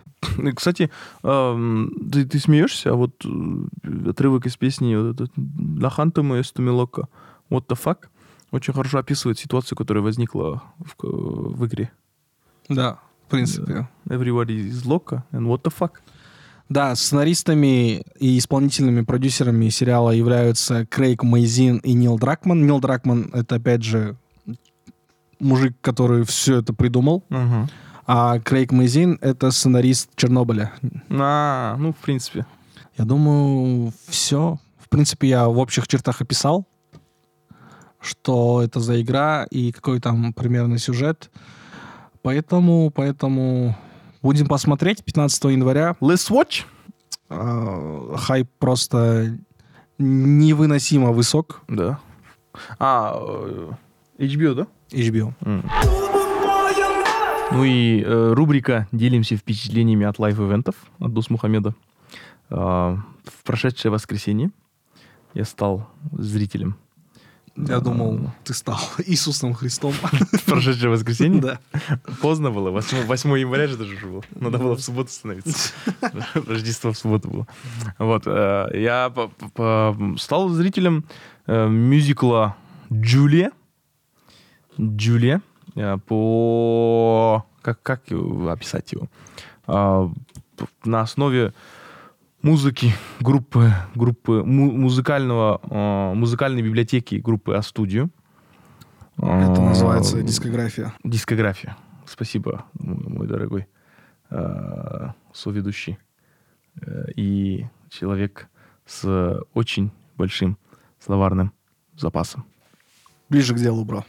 [0.54, 0.90] Кстати,
[1.22, 6.62] ты, ты смеешься, а вот э, отрывок из песни вот этот «La Hanta me esto
[6.62, 7.06] me loca»,
[7.50, 8.08] «What the fuck»
[8.50, 11.92] очень хорошо описывает ситуацию, которая возникла в, в игре.
[12.68, 13.88] Да, в принципе.
[14.06, 15.92] Everybody is loca and what the fuck.
[16.68, 22.66] Да, сценаристами и исполнительными продюсерами сериала являются Крейг Мейзин и Нил Дракман.
[22.66, 24.16] Нил Дракман— это, опять же,
[25.38, 27.24] мужик, который все это придумал.
[28.10, 30.72] А Крейг Мейзин— это сценарист Чернобыля.
[31.10, 32.46] А, ну, в принципе.
[32.96, 34.58] Я думаю, все.
[34.78, 36.66] В принципе, я в общих чертах описал,
[38.00, 41.30] что это за игра и какой там примерный сюжет.
[42.22, 43.76] Поэтому, поэтому
[44.22, 45.94] будем посмотреть 15 января.
[46.00, 46.64] Let's watch.
[47.28, 49.38] А, хайп просто
[49.98, 51.60] невыносимо высок.
[51.68, 52.00] Да.
[52.78, 53.70] А, э,
[54.18, 54.66] HBO, да?
[54.92, 55.34] HBO.
[57.50, 61.74] Ну и э, рубрика «Делимся впечатлениями от лайв-ивентов» от Дус Мухаммеда.
[62.50, 64.50] А, в прошедшее воскресенье
[65.34, 66.76] я стал зрителем.
[67.56, 69.92] Я думал, ты стал Иисусом Христом.
[70.32, 71.40] В прошедшее воскресенье?
[71.40, 71.58] Да.
[72.20, 72.70] Поздно было.
[72.70, 74.22] 8, 8 января же даже было.
[74.36, 75.72] Надо было в субботу становиться.
[76.34, 77.46] Рождество в субботу было.
[77.98, 78.24] Вот.
[78.26, 79.12] э, Я
[80.18, 81.04] стал зрителем
[81.46, 82.56] э, мюзикла
[82.92, 83.50] «Джулия».
[84.80, 85.42] «Джулия».
[85.78, 87.44] Э, по...
[87.62, 89.08] Как, как описать его?
[89.66, 90.10] А,
[90.84, 91.52] на основе
[92.42, 98.10] музыки группы, группы му- музыкального, а, музыкальной библиотеки группы А-студию.
[99.16, 100.92] Это А, называется дискография.
[101.04, 101.76] Дискография.
[102.06, 103.66] Спасибо, мой дорогой
[104.30, 105.98] э, соведущий.
[106.80, 108.48] Э, И человек
[108.86, 110.56] с очень большим
[111.00, 111.52] словарным
[111.96, 112.44] запасом.
[113.28, 114.04] Ближе к делу, бро.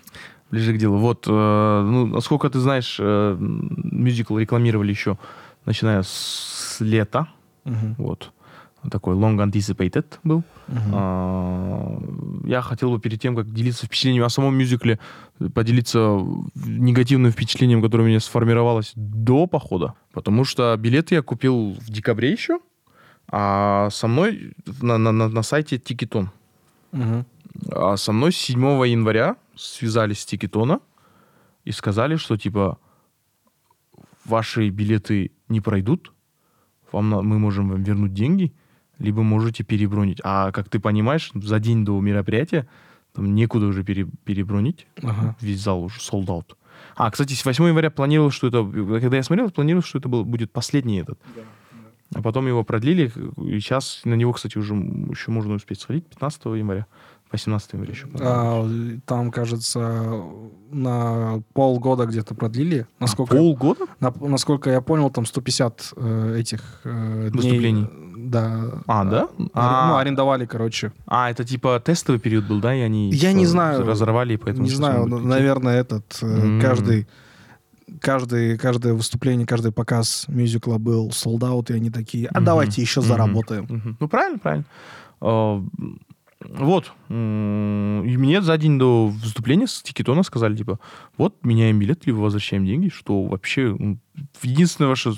[0.52, 0.98] Ближе к делу.
[0.98, 5.18] Вот, э, ну, насколько ты знаешь, э, мюзикл рекламировали еще,
[5.66, 7.28] начиная с лета.
[7.66, 7.96] Мгм.
[7.98, 8.32] Вот.
[8.90, 10.44] Такой long anticipated был.
[10.68, 10.92] Мгм.
[10.94, 12.02] А,
[12.46, 14.98] Я хотел бы перед тем, как делиться впечатлением о самом мюзикле,
[15.54, 16.18] поделиться
[16.56, 19.94] негативным впечатлением, которое у меня сформировалось до похода.
[20.14, 22.60] Потому что билеты я купил в декабре еще,
[23.28, 26.32] а со мной на, на, на, на сайте Тикетон.
[26.92, 27.26] Мгм.
[27.72, 30.80] А со мной с 7 января связались с Тикетона
[31.66, 32.78] и сказали, что типа
[34.26, 36.14] ваши билеты не пройдут,
[36.92, 38.54] вам мы можем вам вернуть деньги,
[38.98, 40.20] либо можете перебронить.
[40.24, 42.68] А как ты понимаешь, за день до мероприятия
[43.14, 44.88] там некуда уже пере- перебронить.
[45.02, 45.36] Ага.
[45.42, 46.56] Весь зал уже sold out.
[46.96, 48.64] А, кстати, с 8 января планировал, что это...
[49.00, 51.20] Когда я смотрел, планировал, что это был, будет последний этот.
[52.16, 56.46] А потом его продлили, и сейчас на него, кстати, уже еще можно успеть сходить 15
[56.46, 56.88] января.
[57.32, 58.08] 18 января еще.
[58.20, 58.68] А,
[59.06, 60.14] там, кажется,
[60.72, 62.88] на полгода где-то продлили.
[63.00, 63.86] Насколько, Полгода?
[64.00, 67.42] на- насколько я понял, там 150 э, этих э, дней.
[67.42, 67.88] Выступлений.
[68.18, 68.82] Да.
[68.88, 69.28] А, да?
[69.38, 69.88] Ари- А.
[69.90, 70.92] Ну, арендовали, короче.
[71.08, 73.86] А, это типа тестовый период был, да, и они Я не знаю.
[73.86, 74.66] разорвали, поэтому...
[74.66, 75.26] не знаю, идти.
[75.26, 76.62] наверное, этот э, М.
[76.62, 77.08] каждый
[78.02, 82.46] каждый, каждое выступление, каждый показ мюзикла был sold out, и они такие, а Мгм.
[82.46, 83.08] давайте еще Мгм.
[83.10, 83.66] заработаем.
[83.68, 83.98] Мгм.
[84.00, 84.66] Ну, правильно, правильно.
[86.42, 86.94] Вот.
[87.10, 90.80] И мне за день до выступления с Тикетона сказали, типа,
[91.18, 94.00] вот, меняем билет, либо возвращаем деньги, что вообще м,
[94.42, 95.14] единственное ваше...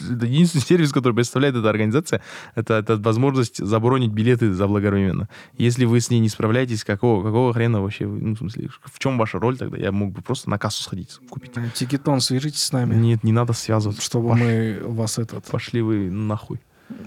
[0.00, 2.20] Единственный сервис, который представляет эта организация,
[2.54, 5.28] это, это возможность забронить билеты заблаговременно.
[5.56, 9.16] Если вы с ней не справляетесь, какого, какого хрена вообще, ну, в смысле, в чем
[9.18, 9.78] ваша роль тогда?
[9.78, 11.52] Я мог бы просто на кассу сходить, купить.
[11.74, 14.02] Тикетон, свяжитесь с нами, Нет, не надо связываться.
[14.02, 15.44] чтобы Пош- мы вас этот...
[15.46, 16.60] Пошли вы нахуй.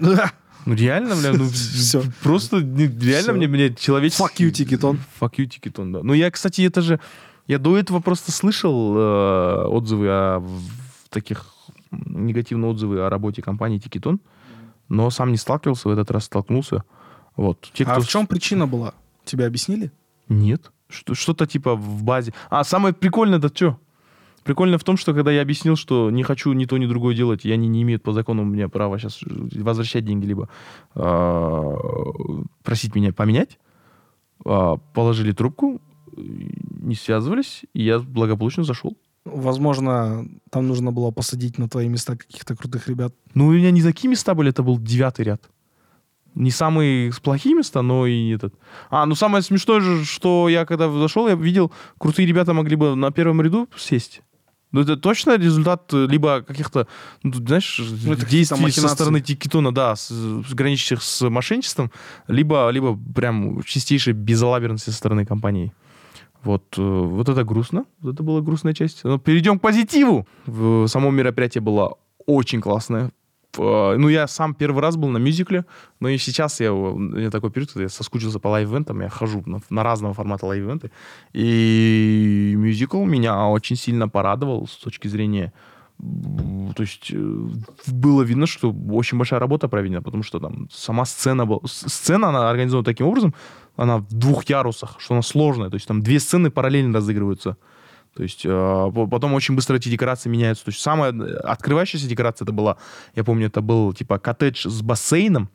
[0.66, 0.70] Да.
[0.70, 2.02] Ну реально, бля, ну Всё.
[2.22, 4.22] просто не- реально мне, мне человеческий...
[4.22, 4.98] Fuck you, Ticketon.
[5.20, 6.00] Fuck you, Ticketon, да.
[6.02, 7.00] Ну я, кстати, это же...
[7.46, 10.42] Я до этого просто слышал э, отзывы о
[11.08, 11.46] таких
[11.90, 14.20] негативные отзывы о работе компании Ticketon,
[14.88, 16.84] но сам не сталкивался, в этот раз столкнулся.
[17.36, 17.68] Вот.
[17.74, 18.94] Те, А кто в чем причина была?
[19.24, 19.90] Тебе объяснили?
[20.28, 20.70] Нет.
[20.88, 22.32] Что- Что-то типа в базе.
[22.50, 23.78] А самое прикольное это что?
[24.44, 27.44] Прикольно в том, что когда я объяснил, что не хочу ни то, ни другое делать,
[27.44, 30.48] и они не имеют по закону мне права сейчас возвращать деньги, либо
[30.94, 31.76] а,
[32.62, 33.58] просить меня поменять,
[34.44, 35.80] а, положили трубку,
[36.16, 38.96] не связывались, и я благополучно зашел.
[39.24, 43.14] Возможно, там нужно было посадить на твои места каких-то крутых ребят.
[43.34, 45.42] Ну, у меня не такие места были, это был девятый ряд.
[46.34, 48.54] Не самые плохие места, но и этот.
[48.88, 52.94] А, ну самое смешное же, что я когда зашел, я видел, крутые ребята могли бы
[52.94, 54.22] на первом ряду сесть.
[54.72, 56.86] Ну, это точно результат э, либо каких-то,
[57.22, 61.90] ну, знаешь, какие-то действий со стороны Ticketon а, да, с, с граничащих с мошенничеством,
[62.28, 65.72] либо, либо прям чистейшей безалаберности со стороны компании.
[66.42, 67.84] Вот, э, вот это грустно.
[68.00, 69.04] Вот это была грустная часть.
[69.04, 70.26] Но перейдем к позитиву.
[70.46, 71.96] В, само мероприятие было
[72.26, 73.10] очень классное.
[73.58, 75.64] Э, Ну, я сам первый раз был на мюзикле,
[76.00, 79.42] но и сейчас я, у меня такой период, когда я соскучился по лайв-ивентам, я хожу
[79.46, 80.90] на, на разного формата лайв-ивенты,
[81.32, 85.52] и мюзикл меня очень сильно порадовал с точки зрения
[86.76, 87.46] то есть э,
[87.86, 91.60] было видно, что очень большая работа проведена, потому что там сама сцена была...
[91.66, 93.34] Сцена, она организована таким образом,
[93.76, 95.68] она в двух ярусах, что она сложная.
[95.68, 97.56] То есть там две сцены параллельно разыгрываются.
[98.16, 100.64] То есть по- потом очень быстро эти декорации меняются.
[100.64, 101.12] То есть самая
[101.44, 102.76] открывающаяся декорация это была,
[103.14, 105.48] я помню, это был типа коттедж с бассейном.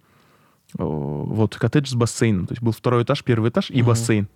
[0.78, 2.48] Э, Вот, коттедж с бассейном.
[2.48, 3.88] То есть был второй этаж, первый этаж и Мгм.
[3.88, 4.28] бассейн.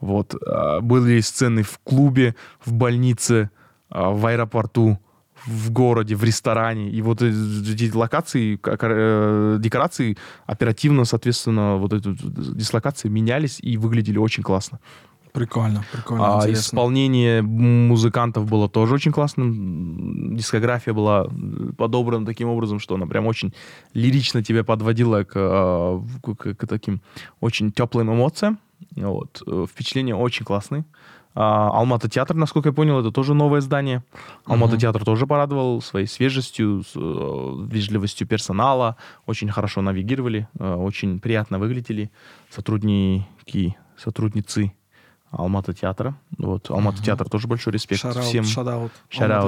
[0.00, 0.34] Вот.
[0.46, 2.34] а, Были сцены в клубе,
[2.64, 3.50] в больнице,
[3.90, 4.98] а, в аэропорту,
[5.46, 6.90] в городе, в ресторане.
[6.90, 10.16] И вот эти локации, э, декорации
[10.46, 12.08] оперативно, соответственно, вот эти
[12.56, 14.80] дислокации менялись и выглядели очень классно.
[15.36, 16.60] Прикольно, прикольно, А интересно.
[16.62, 20.34] исполнение музыкантов было тоже очень классным.
[20.36, 23.52] Дискография была э, подобрана таким образом, что она прям очень
[23.94, 27.00] лирично тебя подводила к, а, к- к- таким
[27.40, 28.58] очень теплым эмоциям.
[28.96, 29.42] Вот.
[29.46, 30.84] Э, Впечатления очень классные.
[31.38, 34.02] А, Алмата театр, насколько я понял, это тоже новое здание.
[34.46, 38.96] Алмата театр тоже порадовал своей свежестью, с, э, вежливостью персонала.
[39.26, 42.10] Очень хорошо навигировали, э, очень приятно выглядели
[42.50, 44.72] сотрудники, сотрудницы
[45.30, 46.14] Алматы театра.
[46.38, 48.44] Вот, Алматы театр тоже большой респект Шараут, всем.
[48.44, 48.92] шадаут.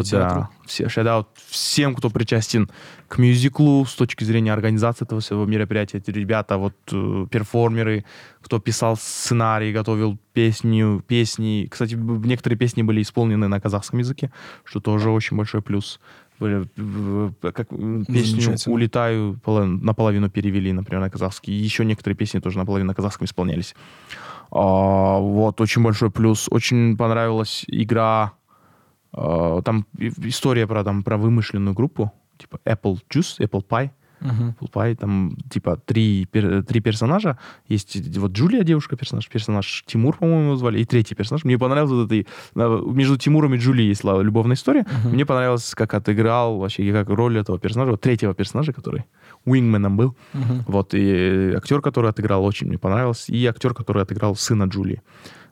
[0.04, 0.40] Театру.
[0.42, 0.48] да.
[0.66, 2.68] Все, шараут всем, кто причастен
[3.06, 5.98] к мюзиклу с точки зрения организации этого всего мероприятия.
[5.98, 8.04] Эти ребята, вот э, перформеры,
[8.42, 11.66] кто писал сценарий, готовил песню, песни.
[11.70, 14.30] Кстати, некоторые песни были исполнены на казахском языке,
[14.64, 16.00] что тоже очень большой плюс.
[16.40, 18.54] В- в- Как м, песню.
[18.66, 21.52] «Улетаю» поло- наполовину перевели, например, на казахский.
[21.52, 23.74] Еще некоторые песни тоже наполовину на казахском исполнялись.
[24.50, 26.48] А, вот, очень большой плюс.
[26.50, 28.32] Очень понравилась игра.
[29.12, 32.12] а, там история про, там, про вымышленную группу.
[32.38, 33.90] Типа Apple Juice, Apple Pie.
[34.20, 37.38] Apple Pie, там, типа, три, пер- три персонажа.
[37.66, 41.44] Есть вот Джулия, девушка-персонаж, персонаж Тимур, по-моему, его звали, и третий персонаж.
[41.44, 44.86] Мне понравился вот это, э, между Тимуром и Джулией есть любовная история.
[45.04, 49.04] Мне понравилось, как отыграл вообще, как роль этого персонажа, вот третьего персонажа, который
[49.44, 50.16] Уингменом был.
[50.32, 50.64] Мгм.
[50.66, 53.32] Вот, и актер, который отыграл, очень мне понравился.
[53.32, 55.02] И актер, который отыграл сына Джулии.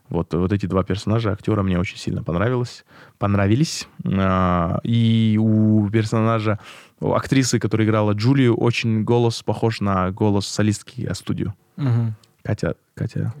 [0.09, 2.85] Вот, вот эти два персонажа актера мне очень сильно понравилось,
[3.17, 3.87] понравились.
[4.05, 6.59] А, И у персонажа,
[6.99, 11.53] у актрисы, которая играла Джулию, очень голос похож на голос солистки студию.
[11.75, 12.15] Мгм.
[12.43, 13.33] Катя, Катя,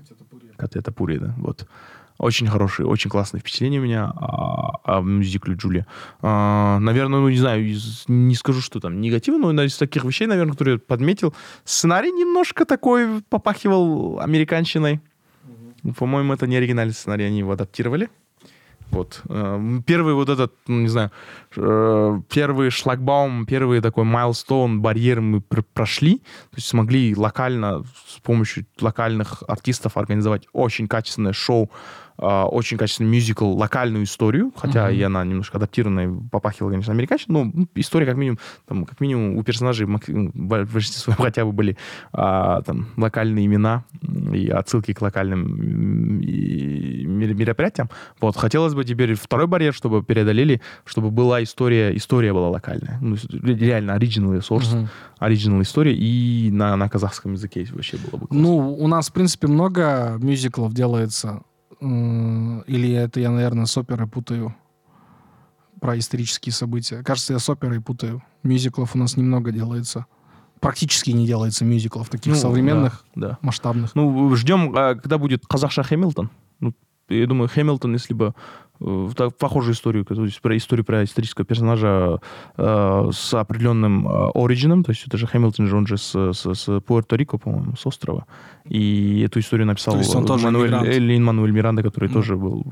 [0.57, 1.67] Катя Тапури, да, вот.
[2.19, 5.85] Очень хорошие, очень классные впечатления у меня о, о мюзикле Джулия.
[6.23, 10.25] А, наверное, ну, не знаю, из- не скажу, что там негативно, но из таких вещей,
[10.25, 14.99] наверное, которые я подметил, сценарий немножко такой попахивал американщиной.
[15.97, 18.09] По-моему, это не оригинальный сценарий, они его адаптировали.
[18.89, 19.21] Вот.
[19.27, 21.11] Э, Первый вот этот, ну, не знаю,
[21.57, 26.17] э, первый шлагбаум, первый такой майлстоун, барьер мы пр- прошли.
[26.17, 31.69] То есть смогли локально, с помощью локальных артистов организовать очень качественное шоу,
[32.17, 37.67] очень качественный мюзикл, локальную историю, хотя и она немножко адаптированная, попахивала, конечно, американщиной, но ну,
[37.75, 41.77] история как минимум, там, как минимум у персонажей мак- в большинстве своем хотя бы были
[42.13, 43.83] а, там, локальные имена
[44.33, 47.89] и отсылки к локальным мероприятиям.
[48.19, 52.97] Вот, хотелось бы теперь второй барьер, чтобы преодолели, чтобы была история, история была локальная.
[53.01, 54.89] Ну, реально оригинальный source, Мгм.
[55.19, 58.37] оригинальная история, и на, на казахском языке вообще было бы классно.
[58.47, 61.41] Ну, у нас, в принципе, много мюзиклов делается.
[61.79, 64.55] Или это я, наверное, с оперой путаю
[65.79, 67.03] про исторические события.
[67.03, 68.23] Кажется, я с оперой путаю.
[68.43, 70.05] Мюзиклов у нас немного делается.
[70.59, 73.37] Практически не делается мюзиклов таких Ну, современных, да, да.
[73.41, 73.93] масштабных.
[73.93, 76.31] Ну, ждем, а, когда будет Казахша Хэмилтон.
[76.59, 76.73] Ну,
[77.09, 78.33] я думаю, Хэмилтон, если бы
[79.15, 82.19] так, похожую историю, то есть про историю про исторического персонажа
[82.57, 86.53] э, с определенным э, оригином, то есть это же Хэмилтон же, он же с, с,
[86.53, 88.25] с Пуэрто-Рико, по-моему, с острова.
[88.65, 90.97] И эту историю написал То есть он тоже Мануэль, иммигрант.
[90.97, 92.13] Лин Мануэль Миранда, который Мгм.
[92.13, 92.65] тоже был,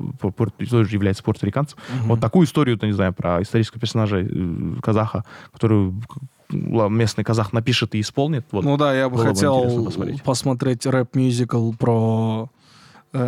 [0.70, 1.78] тоже является пуэрториканцем.
[1.98, 2.08] Мгм.
[2.08, 6.00] Вот такую историю, то не знаю, про исторического персонажа э, казаха, которую
[6.48, 8.46] местный казах напишет и исполнит.
[8.52, 8.64] Вот.
[8.64, 10.22] Ну да, я бы бы хотел интересно посмотреть.
[10.22, 12.55] посмотреть рэп-мюзикл про э,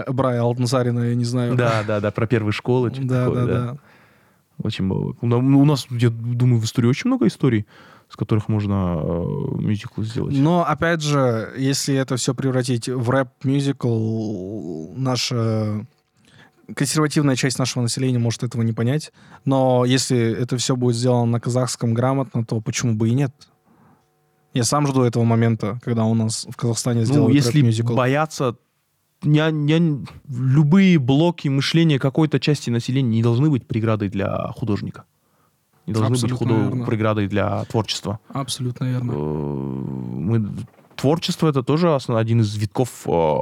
[0.09, 1.57] Брая Алтансарина, я не знаю.
[1.57, 2.91] Да, да, да, про первые школы.
[2.91, 3.77] да, такое, да, да.
[4.63, 5.15] Очень было.
[5.23, 7.67] Ну, У нас, я думаю, в истории очень много историй,
[8.09, 10.37] с которых можно э, мюзикл сделать.
[10.37, 15.87] Но, опять же, если это все превратить в рэп-мюзикл, наша
[16.75, 19.13] консервативная часть нашего населения может этого не понять.
[19.45, 23.33] Но если это все будет сделано на казахском грамотно, то почему бы и нет?
[24.55, 27.95] Я сам жду этого момента, когда у нас в Казахстане ну, сделают если рэп-мюзикл.
[27.95, 28.57] бояться...
[29.23, 29.99] Я, я-
[30.29, 35.05] любые блоки мышления какой-то части населения не должны быть преградой для художника.
[35.87, 38.21] Не должны Абсолютно быть худо- преградой для творчества.
[38.29, 39.13] Абсолютно Э, верно.
[39.13, 40.49] мы,
[40.97, 43.37] творчество это тоже основ- один из витков э,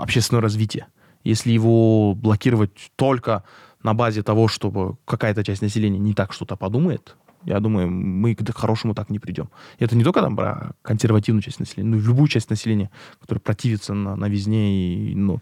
[0.00, 0.86] общественного развития.
[1.24, 3.44] Если его блокировать только
[3.82, 8.56] на базе того, чтобы какая-то часть населения не так что-то подумает, я думаю, мы к
[8.56, 9.50] хорошему так не придем.
[9.78, 12.90] И это не только там про консервативную часть населения, но и любую часть населения,
[13.20, 15.40] которая противится на, новизне и ну,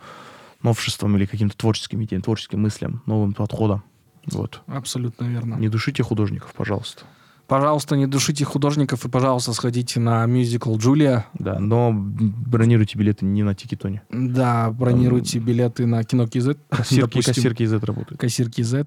[0.62, 3.82] новшествам или каким-то творческим идеям, творческим мыслям, новым подходам.
[4.26, 4.62] Вот.
[4.66, 5.57] Абсолютно верно.
[5.57, 7.05] Не душите художников, пожалуйста.
[7.48, 11.26] Пожалуйста, не душите художников и, пожалуйста, сходите на мюзикл «Джулия».
[11.34, 14.03] Да, но бронируйте билеты не на Тикетоне.
[14.11, 16.59] Да, бронируйте билеты на кино KZ.
[16.70, 18.18] Кассирки, кассирки этого работают.
[18.18, 18.86] кассирки Z.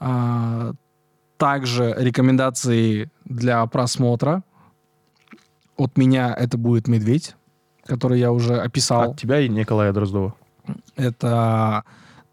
[0.00, 0.74] А,
[1.36, 4.42] также рекомендации для просмотра.
[5.76, 7.34] От меня это будет «Медведь»,
[7.84, 9.10] который я уже описал.
[9.12, 10.34] От тебя и Николая Дроздова.
[10.96, 11.82] Это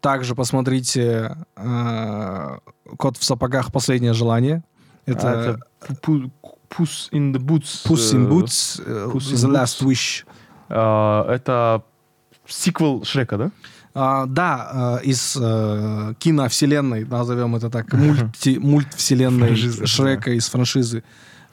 [0.00, 2.58] также посмотрите э,
[2.96, 3.72] «Кот в сапогах.
[3.72, 4.62] Последнее желание».
[5.04, 6.30] Это, А, это
[6.70, 7.84] Puss in the Boots.
[7.84, 9.50] «Puss in э, Boots», э, Puss in «The.
[9.50, 10.24] Last Wish».
[10.68, 11.82] а, Это
[12.46, 13.50] сиквел Шрека, да?
[13.94, 21.02] А, да, э, из э, киновселенной, назовем это так, мульти, мультвселенной Франшизы, Шрека из франшизы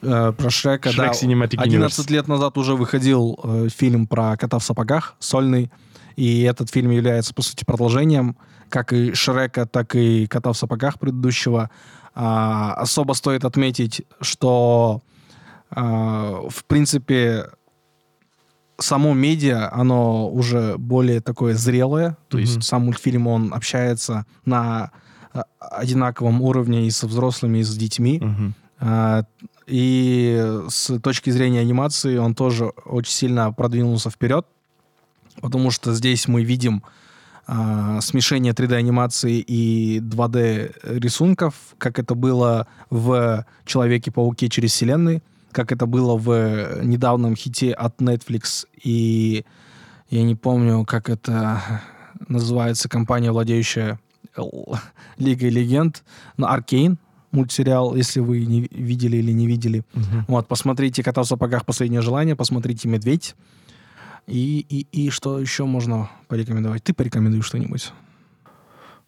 [0.02, 1.12] Э, про Шрека, Шрек да.
[1.12, 2.12] Cinematic 11 Universe.
[2.12, 5.70] лет назад уже выходил э, фильм про кота в сапогах, сольный.
[6.16, 8.36] И этот фильм является, по сути, продолжением
[8.68, 11.70] как и Шрека, так и кота в сапогах предыдущего.
[12.14, 15.02] А, особо стоит отметить, что,
[15.70, 17.46] а, в принципе,
[18.80, 22.16] само медиа, оно уже более такое зрелое.
[22.28, 22.46] То Мгм.
[22.46, 24.90] есть сам мультфильм, он общается на
[25.32, 28.20] а, одинаковом уровне и со взрослыми, и с детьми.
[28.80, 29.22] А,
[29.72, 34.44] И с точки зрения анимации он тоже очень сильно продвинулся вперед,
[35.40, 36.82] потому что здесь мы видим
[37.46, 45.22] а, смешение 3D-анимации и 2D-рисунков, как это было в «Человеке-пауке через вселенные»,
[45.52, 49.44] как это было в недавнем хите от Netflix, и
[50.08, 51.82] я не помню, как это
[52.28, 53.98] называется, компания, владеющая
[55.18, 56.04] Лигой Легенд,
[56.36, 56.98] но Аркейн,
[57.32, 59.84] мультсериал, если вы не видели или не видели.
[59.94, 60.24] Мгм.
[60.28, 61.64] Вот, посмотрите «Кота в сапогах.
[61.64, 63.36] Последнее желание», посмотрите «Медведь».
[64.26, 66.84] И, и, и что еще можно порекомендовать?
[66.84, 67.92] Ты порекомендуй что-нибудь.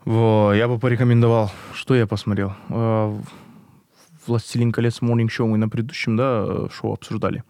[0.04, 1.52] Во, я бы порекомендовал.
[1.74, 2.54] Что я посмотрел?
[4.26, 7.42] «Властелин колец» Morning Show мы на предыдущем да, э, шоу обсуждали.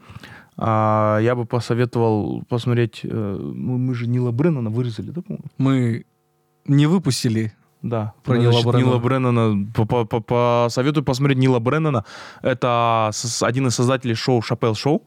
[0.56, 3.00] А я бы посоветовал посмотреть...
[3.04, 5.44] э, Мы, мы же Нила Бреннана вырезали, да, по-моему?
[5.58, 6.04] Мы
[6.66, 7.52] не выпустили
[7.82, 8.12] Да.
[8.22, 8.90] Про Ну, Нила значит, Бреннана.
[8.90, 9.66] Нила Бреннана.
[9.74, 12.04] По- по- по- Посоветую посмотреть Нила Бреннана.
[12.42, 13.10] Это
[13.40, 15.02] один из создателей шоу «Chappelle's Show»,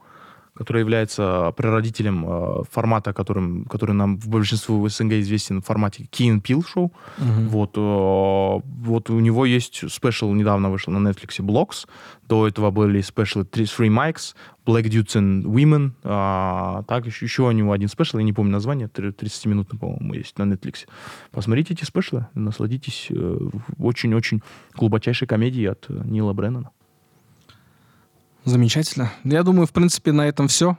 [0.56, 6.34] который является прародителем э, формата, которым, который нам в большинству СНГ известен в формате Key
[6.34, 6.92] and Peele шоу.
[7.50, 11.88] Вот, э, вот у него есть спешл, недавно вышел на Netflix Blocks.
[12.28, 14.34] До этого были спешлы Three Three Mics,
[14.66, 15.92] Black Dudes and Women.
[16.04, 20.38] а, так, еще, еще у него один спешл, я не помню название, 30-минутный, по-моему, есть
[20.40, 20.88] на Netflix.
[21.32, 23.38] Посмотрите эти спешлы, насладитесь э,
[23.78, 24.42] очень-очень
[24.74, 26.72] глубочайшей комедией от э, Нила Бреннана.
[28.45, 29.13] Замечательно.
[29.25, 30.77] Я думаю, в принципе, на этом все.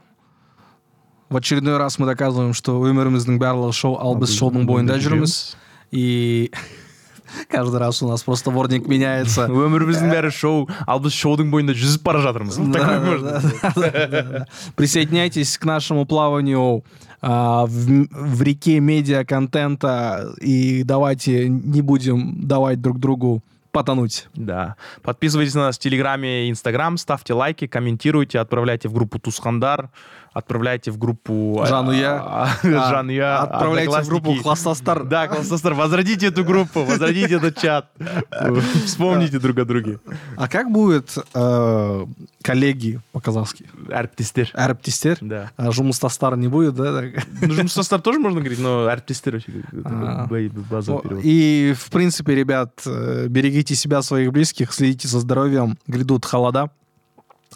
[1.28, 5.56] В очередной раз мы доказываем, что Вымермизный Барлл шоу Албес Шолден Бойн Дайджермис.
[5.90, 6.50] И
[7.48, 9.46] каждый раз у нас просто вордник меняется.
[9.48, 13.30] Өмір біздің бәрі шоу ал біз шоудың бойында жүзіп бара жатырмыз Да, Такое да, можно.
[13.30, 14.46] да, да, да, да.
[14.76, 16.84] Присоединяйтесь к нашему плаванию
[17.22, 23.42] а, в, м- в реке медиа-контента и давайте не будем давать друг другу
[23.77, 24.27] потонуть.
[24.33, 24.75] Да.
[25.03, 29.91] Подписывайтесь на нас в Телеграме и Инстаграм, ставьте лайки, комментируйте, отправляйте в группу Тусхандар,
[30.34, 31.60] отправляйте в группу...
[31.62, 32.14] а, Жанну Я.
[32.24, 33.40] а, А, Жанну Я.
[33.40, 34.42] Отправляйте в группу Одноклассники.
[34.42, 35.04] Хвостостар.
[35.04, 37.90] Да, Классостар, возродите эту группу, возродите этот чат.
[38.86, 39.98] Вспомните друг о друге.
[40.36, 42.06] А как будет э,
[42.42, 43.66] коллеги по-казахски?
[43.88, 44.50] Әріптестер.
[44.54, 45.18] Әріптестер?
[45.20, 45.50] Да.
[45.56, 47.00] А Жұмыстастар не будет, да?
[47.02, 47.26] так?
[47.42, 50.22] Ну, Жұмыстастар тоже можно говорить, но әріптестер вообще как- А.
[50.22, 51.24] такой б- базовый О, перевод.
[51.26, 55.76] И, в принципе, ребят, э, берегите себя, своих близких, следите за здоровьем.
[55.86, 56.70] Грядут холода,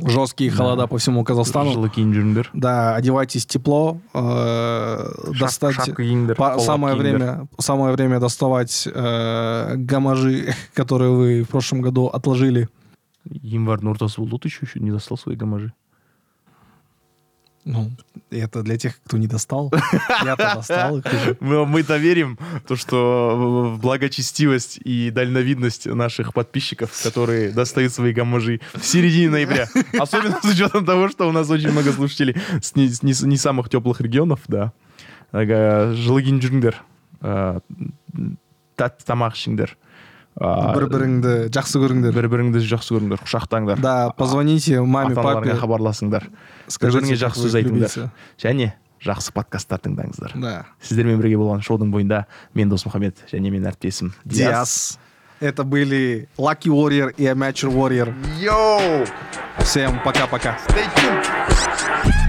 [0.00, 1.72] жесткие холода по всему Казахстану.
[1.72, 2.50] Жылы киім жүріңдер.
[2.52, 5.74] Да, одевайтесь тепло, э, Шап- достать...
[5.74, 7.00] шапка киіңдер, Па- қолғап самое киіңдер.
[7.18, 12.68] время, самое время доставать э, гамажи, которые вы в прошлом году отложили.
[13.24, 15.72] Январь ортасы болды ты еще не достал свои гамажи.
[17.64, 17.91] Ну,
[18.32, 19.72] это для тех, кто не достал.
[20.24, 21.38] Я-то достал их уже.
[21.39, 28.62] Мы, мы-то верим, то, что в благочестивость и дальновидность наших подписчиков, которые достают свои гамажи
[28.74, 29.68] в середине ноября.
[29.99, 33.38] Особенно с учетом того, что у нас очень много слушателей с не, с не- не
[33.38, 34.74] самых теплых регионов, да.
[35.32, 36.76] Ага, Жылыгин жүріңдер.
[37.22, 37.59] Э,
[40.39, 42.15] А, бір-біріңді жақсы көріңдер.
[42.15, 43.82] Бір-біріңді жақсы көріңдер құшақтаңдар.
[43.84, 45.57] Да позвоните маме папе.
[45.59, 46.29] хабарласыңдар.
[46.71, 48.09] Бір-біріңе как жақсы сөз айтыңдар
[48.39, 48.71] және
[49.03, 50.38] жақсы подкасттар тыңдаңыздар.
[50.39, 50.55] Да.
[50.82, 52.25] Сіздермен бірге болған шоудың бойында
[52.55, 54.99] мен досмұхаммед және менің әріптесім Диас.
[55.41, 58.13] Это были Lucky Warrior и Amateur Warrior.
[58.39, 59.05] Йоу!
[59.63, 60.57] всем пока-пока.
[60.67, 62.20] Stay tuned!